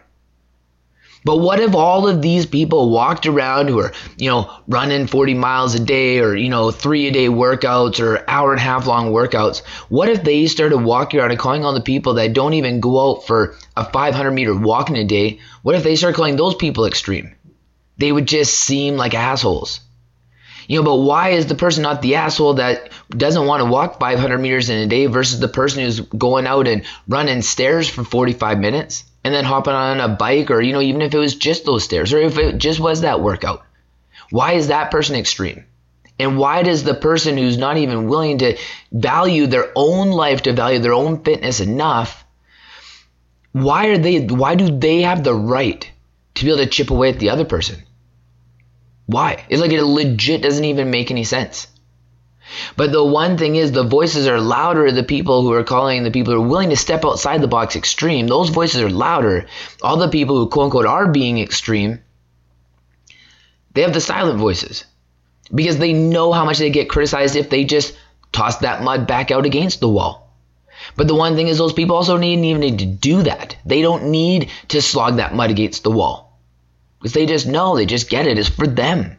But 1.27 1.39
what 1.39 1.59
if 1.59 1.75
all 1.75 2.07
of 2.07 2.21
these 2.21 2.45
people 2.45 2.89
walked 2.89 3.25
around 3.25 3.67
who 3.67 3.79
are, 3.79 3.91
you 4.15 4.29
know, 4.29 4.49
running 4.65 5.07
40 5.07 5.33
miles 5.33 5.75
a 5.75 5.79
day 5.81 6.19
or, 6.19 6.33
you 6.33 6.47
know, 6.47 6.71
three 6.71 7.05
a 7.07 7.11
day 7.11 7.27
workouts 7.27 7.99
or 7.99 8.23
hour 8.29 8.53
and 8.53 8.61
a 8.61 8.63
half 8.63 8.87
long 8.87 9.11
workouts? 9.11 9.59
What 9.89 10.07
if 10.07 10.23
they 10.23 10.47
started 10.47 10.77
walking 10.77 11.19
around 11.19 11.31
and 11.31 11.39
calling 11.39 11.65
on 11.65 11.73
the 11.73 11.81
people 11.81 12.13
that 12.13 12.31
don't 12.31 12.53
even 12.53 12.79
go 12.79 13.11
out 13.11 13.27
for 13.27 13.57
a 13.75 13.83
500 13.83 14.31
meter 14.31 14.55
walk 14.55 14.89
in 14.89 14.95
a 14.95 15.03
day? 15.03 15.41
What 15.63 15.75
if 15.75 15.83
they 15.83 15.97
start 15.97 16.15
calling 16.15 16.37
those 16.37 16.55
people 16.55 16.85
extreme? 16.85 17.35
They 17.97 18.13
would 18.13 18.25
just 18.25 18.57
seem 18.57 18.95
like 18.95 19.13
assholes. 19.13 19.81
You 20.69 20.79
know, 20.79 20.85
but 20.85 20.95
why 20.95 21.31
is 21.31 21.47
the 21.47 21.55
person 21.55 21.83
not 21.83 22.01
the 22.01 22.15
asshole 22.15 22.53
that 22.53 22.89
doesn't 23.09 23.45
want 23.45 23.59
to 23.59 23.69
walk 23.69 23.99
500 23.99 24.37
meters 24.37 24.69
in 24.69 24.77
a 24.77 24.87
day 24.87 25.07
versus 25.07 25.41
the 25.41 25.49
person 25.49 25.83
who's 25.83 25.99
going 25.99 26.47
out 26.47 26.69
and 26.69 26.85
running 27.05 27.41
stairs 27.41 27.89
for 27.89 28.05
45 28.05 28.59
minutes? 28.59 29.03
And 29.27 29.35
then 29.35 29.43
hopping 29.43 29.73
on 29.73 29.99
a 29.99 30.07
bike 30.07 30.49
or 30.49 30.61
you 30.61 30.71
know 30.71 30.81
even 30.81 31.01
if 31.01 31.13
it 31.13 31.17
was 31.17 31.35
just 31.35 31.65
those 31.65 31.83
stairs 31.83 32.13
or 32.13 32.19
if 32.19 32.37
it 32.37 32.57
just 32.57 32.79
was 32.79 33.01
that 33.01 33.19
workout. 33.19 33.65
Why 34.29 34.53
is 34.53 34.69
that 34.69 34.89
person 34.89 35.17
extreme? 35.17 35.65
And 36.17 36.37
why 36.37 36.63
does 36.63 36.85
the 36.85 36.93
person 36.93 37.37
who's 37.37 37.57
not 37.57 37.75
even 37.75 38.07
willing 38.07 38.37
to 38.37 38.57
value 38.89 39.47
their 39.47 39.69
own 39.75 40.11
life 40.11 40.43
to 40.43 40.53
value 40.53 40.79
their 40.79 40.93
own 40.93 41.23
fitness 41.23 41.59
enough 41.59 42.23
why 43.51 43.87
are 43.87 43.97
they 43.97 44.21
why 44.21 44.55
do 44.55 44.79
they 44.79 45.01
have 45.01 45.23
the 45.25 45.35
right 45.35 45.91
to 46.35 46.45
be 46.45 46.51
able 46.51 46.63
to 46.63 46.69
chip 46.69 46.89
away 46.89 47.09
at 47.09 47.19
the 47.19 47.31
other 47.31 47.45
person? 47.45 47.83
Why? 49.07 49.45
It's 49.49 49.61
like 49.61 49.71
it 49.71 49.83
legit 49.83 50.41
doesn't 50.41 50.63
even 50.63 50.89
make 50.89 51.11
any 51.11 51.25
sense 51.25 51.67
but 52.75 52.91
the 52.91 53.03
one 53.03 53.37
thing 53.37 53.55
is, 53.55 53.71
the 53.71 53.83
voices 53.83 54.27
are 54.27 54.39
louder. 54.39 54.91
The 54.91 55.03
people 55.03 55.41
who 55.41 55.51
are 55.53 55.63
calling, 55.63 56.03
the 56.03 56.11
people 56.11 56.33
who 56.33 56.41
are 56.41 56.47
willing 56.47 56.69
to 56.69 56.77
step 56.77 57.05
outside 57.05 57.41
the 57.41 57.47
box 57.47 57.75
extreme, 57.75 58.27
those 58.27 58.49
voices 58.49 58.81
are 58.81 58.89
louder. 58.89 59.47
All 59.81 59.97
the 59.97 60.09
people 60.09 60.37
who 60.37 60.47
quote 60.47 60.65
unquote 60.65 60.85
are 60.85 61.07
being 61.11 61.39
extreme, 61.39 61.99
they 63.73 63.81
have 63.81 63.93
the 63.93 64.01
silent 64.01 64.39
voices 64.39 64.85
because 65.53 65.77
they 65.77 65.93
know 65.93 66.31
how 66.31 66.45
much 66.45 66.57
they 66.57 66.69
get 66.69 66.89
criticized 66.89 67.35
if 67.35 67.49
they 67.49 67.63
just 67.63 67.97
toss 68.31 68.57
that 68.57 68.83
mud 68.83 69.07
back 69.07 69.31
out 69.31 69.45
against 69.45 69.79
the 69.79 69.89
wall. 69.89 70.33
But 70.95 71.07
the 71.07 71.15
one 71.15 71.35
thing 71.35 71.47
is, 71.47 71.57
those 71.57 71.73
people 71.73 71.95
also 71.95 72.17
need 72.17 72.43
even 72.45 72.61
need 72.61 72.79
to 72.79 72.85
do 72.85 73.23
that. 73.23 73.57
They 73.65 73.81
don't 73.81 74.11
need 74.11 74.49
to 74.69 74.81
slog 74.81 75.17
that 75.17 75.35
mud 75.35 75.49
against 75.49 75.83
the 75.83 75.91
wall 75.91 76.39
because 76.99 77.13
they 77.13 77.25
just 77.25 77.47
know, 77.47 77.75
they 77.75 77.85
just 77.85 78.09
get 78.09 78.27
it. 78.27 78.37
It's 78.37 78.49
for 78.49 78.67
them. 78.67 79.17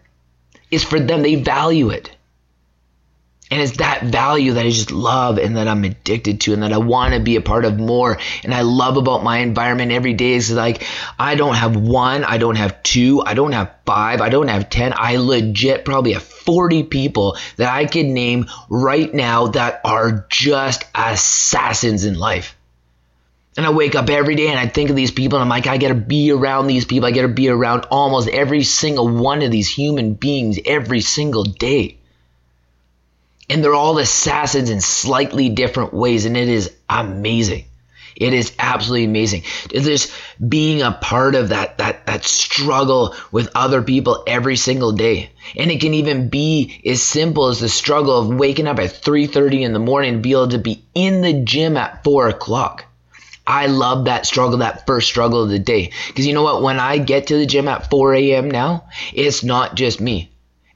It's 0.70 0.84
for 0.84 1.00
them. 1.00 1.22
They 1.22 1.36
value 1.36 1.90
it. 1.90 2.10
And 3.50 3.62
it's 3.62 3.78
that 3.78 4.04
value 4.04 4.52
that 4.54 4.66
I 4.66 4.70
just 4.70 4.90
love 4.90 5.38
and 5.38 5.56
that 5.56 5.68
I'm 5.68 5.82
addicted 5.84 6.42
to 6.42 6.52
and 6.52 6.62
that 6.62 6.72
I 6.72 6.78
want 6.78 7.14
to 7.14 7.20
be 7.20 7.36
a 7.36 7.40
part 7.40 7.64
of 7.64 7.78
more. 7.78 8.18
And 8.44 8.52
I 8.52 8.60
love 8.60 8.98
about 8.98 9.24
my 9.24 9.38
environment 9.38 9.90
every 9.90 10.12
day 10.12 10.32
is 10.32 10.52
like, 10.52 10.86
I 11.18 11.34
don't 11.34 11.54
have 11.54 11.74
one, 11.74 12.24
I 12.24 12.36
don't 12.36 12.56
have 12.56 12.82
two, 12.82 13.22
I 13.24 13.32
don't 13.32 13.52
have 13.52 13.74
five, 13.86 14.20
I 14.20 14.28
don't 14.28 14.48
have 14.48 14.68
10. 14.68 14.92
I 14.94 15.16
legit 15.16 15.86
probably 15.86 16.12
have 16.12 16.22
40 16.22 16.82
people 16.84 17.38
that 17.56 17.72
I 17.72 17.86
could 17.86 18.06
name 18.06 18.46
right 18.68 19.12
now 19.12 19.48
that 19.48 19.80
are 19.82 20.26
just 20.28 20.84
assassins 20.94 22.04
in 22.04 22.18
life. 22.18 22.54
And 23.56 23.64
I 23.64 23.70
wake 23.70 23.94
up 23.94 24.10
every 24.10 24.34
day 24.36 24.48
and 24.48 24.60
I 24.60 24.68
think 24.68 24.90
of 24.90 24.94
these 24.94 25.10
people 25.10 25.38
and 25.38 25.42
I'm 25.42 25.48
like, 25.48 25.66
I 25.66 25.78
gotta 25.78 25.94
be 25.94 26.30
around 26.32 26.66
these 26.66 26.84
people. 26.84 27.08
I 27.08 27.12
gotta 27.12 27.28
be 27.28 27.48
around 27.48 27.86
almost 27.90 28.28
every 28.28 28.62
single 28.62 29.08
one 29.08 29.42
of 29.42 29.50
these 29.50 29.68
human 29.68 30.14
beings 30.14 30.58
every 30.64 31.00
single 31.00 31.44
day 31.44 31.97
and 33.48 33.62
they're 33.62 33.74
all 33.74 33.98
assassins 33.98 34.70
in 34.70 34.80
slightly 34.80 35.48
different 35.48 35.92
ways 35.92 36.24
and 36.24 36.36
it 36.36 36.48
is 36.48 36.72
amazing 36.88 37.64
it 38.16 38.34
is 38.34 38.52
absolutely 38.58 39.04
amazing 39.04 39.42
just 39.70 40.12
being 40.46 40.82
a 40.82 40.92
part 40.92 41.34
of 41.34 41.50
that 41.50 41.78
that 41.78 42.04
that 42.06 42.24
struggle 42.24 43.14
with 43.30 43.50
other 43.54 43.82
people 43.82 44.24
every 44.26 44.56
single 44.56 44.92
day 44.92 45.30
and 45.56 45.70
it 45.70 45.80
can 45.80 45.94
even 45.94 46.28
be 46.28 46.80
as 46.84 47.02
simple 47.02 47.46
as 47.46 47.60
the 47.60 47.68
struggle 47.68 48.18
of 48.18 48.28
waking 48.38 48.66
up 48.66 48.78
at 48.78 48.90
3.30 48.90 49.62
in 49.62 49.72
the 49.72 49.78
morning 49.78 50.14
to 50.14 50.18
be 50.20 50.32
able 50.32 50.48
to 50.48 50.58
be 50.58 50.82
in 50.94 51.20
the 51.20 51.42
gym 51.44 51.76
at 51.76 52.02
4 52.04 52.28
o'clock 52.28 52.84
I 53.50 53.64
love 53.64 54.04
that 54.04 54.26
struggle, 54.26 54.58
that 54.58 54.86
first 54.86 55.08
struggle 55.08 55.42
of 55.42 55.48
the 55.48 55.58
day. 55.58 55.90
Because 56.08 56.26
you 56.26 56.34
know 56.34 56.42
what? 56.42 56.60
When 56.60 56.78
I 56.78 56.98
get 56.98 57.28
to 57.28 57.38
the 57.38 57.46
gym 57.46 57.66
at 57.66 57.88
4 57.88 58.14
a.m. 58.14 58.50
now, 58.50 58.84
it's 59.14 59.42
not 59.42 59.74
just 59.74 60.02
me. 60.02 60.30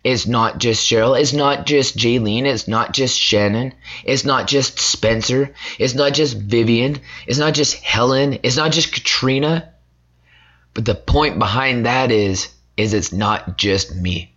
It's 0.04 0.26
not 0.26 0.58
just 0.58 0.84
Cheryl. 0.88 1.20
It's 1.20 1.32
not 1.32 1.64
just 1.64 1.96
Jaylene. 1.96 2.44
It's 2.44 2.66
not 2.66 2.92
just 2.92 3.18
Shannon. 3.18 3.72
It's 4.04 4.24
not 4.24 4.48
just 4.48 4.80
Spencer. 4.80 5.54
It's 5.78 5.94
not 5.94 6.12
just 6.12 6.36
Vivian. 6.36 7.00
It's 7.26 7.38
not 7.38 7.54
just 7.54 7.76
Helen. 7.76 8.40
It's 8.42 8.56
not 8.56 8.72
just 8.72 8.92
Katrina. 8.92 9.72
But 10.74 10.86
the 10.86 10.96
point 10.96 11.38
behind 11.38 11.86
that 11.86 12.10
is, 12.10 12.48
is 12.76 12.94
it's 12.94 13.12
not 13.12 13.56
just 13.56 13.94
me. 13.94 14.34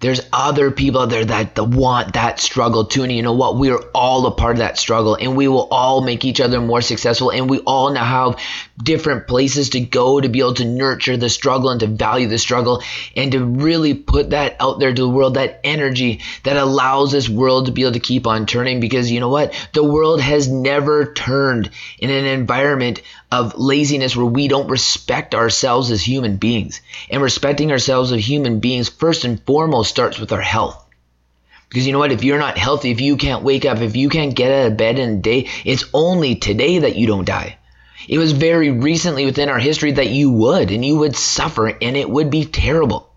There's 0.00 0.20
other 0.32 0.72
people 0.72 1.02
out 1.02 1.10
there 1.10 1.24
that 1.26 1.56
want 1.60 2.14
that 2.14 2.40
struggle 2.40 2.86
too. 2.86 3.04
And 3.04 3.12
you 3.12 3.22
know 3.22 3.34
what? 3.34 3.56
We 3.56 3.70
are 3.70 3.80
all 3.94 4.26
a 4.26 4.32
part 4.32 4.56
of 4.56 4.58
that 4.58 4.76
struggle 4.76 5.14
and 5.14 5.36
we 5.36 5.46
will 5.46 5.68
all 5.70 6.00
make 6.00 6.24
each 6.24 6.40
other 6.40 6.60
more 6.60 6.80
successful. 6.80 7.30
And 7.30 7.48
we 7.48 7.60
all 7.60 7.92
now 7.92 8.04
have 8.04 8.40
different 8.82 9.26
places 9.26 9.70
to 9.70 9.80
go 9.80 10.20
to 10.20 10.28
be 10.28 10.40
able 10.40 10.54
to 10.54 10.64
nurture 10.64 11.16
the 11.16 11.28
struggle 11.28 11.70
and 11.70 11.80
to 11.80 11.86
value 11.86 12.28
the 12.28 12.38
struggle 12.38 12.82
and 13.16 13.32
to 13.32 13.44
really 13.44 13.94
put 13.94 14.30
that 14.30 14.56
out 14.60 14.78
there 14.78 14.92
to 14.92 15.02
the 15.02 15.08
world, 15.08 15.34
that 15.34 15.60
energy 15.64 16.20
that 16.44 16.56
allows 16.56 17.12
this 17.12 17.28
world 17.28 17.66
to 17.66 17.72
be 17.72 17.82
able 17.82 17.92
to 17.92 18.00
keep 18.00 18.26
on 18.26 18.46
turning. 18.46 18.80
Because 18.80 19.10
you 19.10 19.20
know 19.20 19.28
what? 19.28 19.54
The 19.72 19.84
world 19.84 20.20
has 20.20 20.48
never 20.48 21.12
turned 21.12 21.70
in 21.98 22.10
an 22.10 22.24
environment 22.24 23.02
of 23.30 23.56
laziness 23.56 24.16
where 24.16 24.26
we 24.26 24.48
don't 24.48 24.68
respect 24.68 25.34
ourselves 25.34 25.90
as 25.90 26.02
human 26.02 26.36
beings. 26.36 26.80
And 27.10 27.22
respecting 27.22 27.70
ourselves 27.70 28.12
as 28.12 28.26
human 28.26 28.60
beings, 28.60 28.88
first 28.88 29.24
and 29.24 29.42
foremost, 29.44 29.90
starts 29.90 30.18
with 30.18 30.32
our 30.32 30.40
health. 30.40 30.78
Because 31.68 31.86
you 31.86 31.92
know 31.94 31.98
what? 31.98 32.12
If 32.12 32.22
you're 32.22 32.38
not 32.38 32.58
healthy, 32.58 32.90
if 32.90 33.00
you 33.00 33.16
can't 33.16 33.42
wake 33.42 33.64
up, 33.64 33.78
if 33.78 33.96
you 33.96 34.10
can't 34.10 34.36
get 34.36 34.52
out 34.52 34.72
of 34.72 34.76
bed 34.76 34.98
in 34.98 35.08
a 35.08 35.16
day, 35.16 35.48
it's 35.64 35.86
only 35.94 36.34
today 36.34 36.80
that 36.80 36.96
you 36.96 37.06
don't 37.06 37.24
die. 37.24 37.56
It 38.08 38.18
was 38.18 38.32
very 38.32 38.70
recently 38.70 39.24
within 39.24 39.48
our 39.48 39.58
history 39.58 39.92
that 39.92 40.10
you 40.10 40.30
would, 40.30 40.70
and 40.70 40.84
you 40.84 40.98
would 40.98 41.16
suffer, 41.16 41.66
and 41.68 41.96
it 41.96 42.08
would 42.08 42.30
be 42.30 42.44
terrible. 42.44 43.08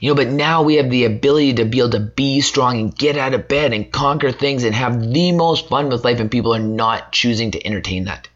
You 0.00 0.10
know, 0.10 0.14
but 0.14 0.28
now 0.28 0.62
we 0.62 0.76
have 0.76 0.90
the 0.90 1.04
ability 1.04 1.54
to 1.54 1.64
be 1.64 1.78
able 1.78 1.90
to 1.90 2.00
be 2.00 2.40
strong 2.40 2.80
and 2.80 2.96
get 2.96 3.18
out 3.18 3.34
of 3.34 3.48
bed 3.48 3.72
and 3.72 3.92
conquer 3.92 4.32
things 4.32 4.64
and 4.64 4.74
have 4.74 5.12
the 5.12 5.32
most 5.32 5.68
fun 5.68 5.88
with 5.88 6.04
life, 6.04 6.20
and 6.20 6.30
people 6.30 6.54
are 6.54 6.58
not 6.60 7.12
choosing 7.12 7.50
to 7.52 7.66
entertain 7.66 8.04
that. 8.04 8.28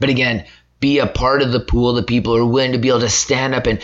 But 0.00 0.08
again, 0.08 0.46
be 0.80 0.98
a 0.98 1.06
part 1.06 1.42
of 1.42 1.52
the 1.52 1.60
pool 1.60 1.96
of 1.96 2.06
people 2.06 2.36
who 2.36 2.42
are 2.42 2.46
willing 2.46 2.72
to 2.72 2.78
be 2.78 2.88
able 2.88 3.00
to 3.00 3.08
stand 3.08 3.54
up 3.54 3.66
and 3.66 3.80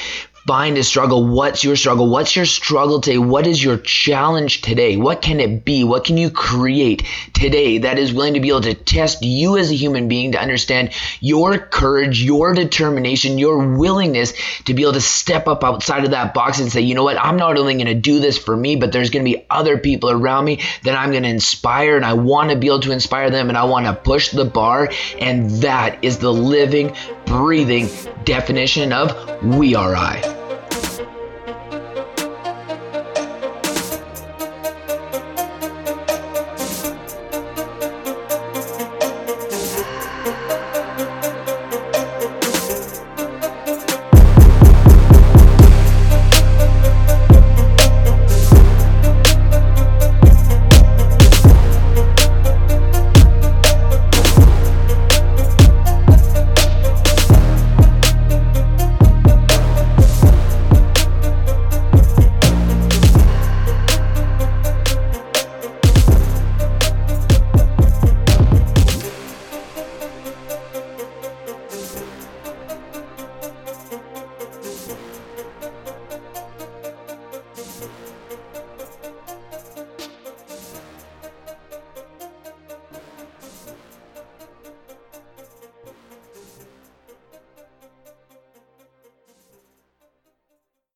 find 0.49 0.79
a 0.79 0.83
struggle. 0.83 1.27
What's 1.27 1.63
your 1.63 1.77
struggle? 1.77 2.09
What's 2.09 2.35
your 2.35 2.47
struggle 2.47 3.03
today? 3.03 3.19
What 3.19 3.47
is 3.47 3.63
your 3.63 3.77
challenge 3.77 4.63
today? 4.63 4.97
What 4.97 5.21
can 5.21 5.41
it 5.41 5.63
be? 5.63 5.85
What 5.85 6.05
can 6.05 6.17
you 6.17 6.31
create 6.31 7.05
today 7.35 7.77
that 7.77 7.99
is 7.99 8.15
willing 8.15 8.33
to 8.33 8.41
be 8.41 8.49
able 8.49 8.63
to 8.63 8.73
test 8.73 9.23
you 9.23 9.59
as 9.59 9.71
a 9.71 9.75
human 9.75 10.09
being 10.09 10.33
to 10.33 10.41
understand 10.41 10.95
your 11.21 11.59
courage, 11.59 12.23
your 12.23 12.55
determination, 12.55 13.37
your 13.37 13.77
willingness 13.77 14.33
to 14.65 14.73
be 14.73 14.85
able 14.85 14.95
to 14.95 15.03
step 15.03 15.49
up 15.49 15.63
outside 15.63 16.07
of 16.07 16.13
that 16.13 16.33
box 16.33 16.61
and 16.61 16.73
say, 16.73 16.81
you 16.81 16.95
know 16.95 17.05
what? 17.05 17.23
I'm 17.23 17.37
not 17.37 17.59
only 17.59 17.75
going 17.75 17.85
to 17.85 17.95
do 17.95 18.19
this 18.19 18.39
for 18.39 18.57
me, 18.57 18.75
but 18.75 18.91
there's 18.91 19.11
going 19.11 19.27
to 19.27 19.31
be 19.31 19.45
other 19.51 19.77
people 19.77 20.09
around 20.09 20.47
me 20.47 20.63
that 20.85 20.99
I'm 20.99 21.11
going 21.11 21.25
to 21.25 21.29
inspire 21.29 21.95
and 21.95 22.07
I 22.07 22.15
want 22.15 22.49
to 22.53 22.57
be 22.57 22.69
able 22.69 22.81
to 22.81 22.93
inspire 22.93 23.29
them 23.29 23.51
and 23.51 23.59
I 23.59 23.65
want 23.65 23.85
to 23.85 23.93
push 23.93 24.31
the 24.31 24.47
bar. 24.47 24.91
And 25.19 25.51
that 25.61 26.03
is 26.03 26.17
the 26.17 26.33
living, 26.33 26.97
breathing 27.27 27.91
definition 28.25 28.95
of 28.95 29.45
We 29.45 29.75
Are 29.75 29.95
I. 29.95 30.38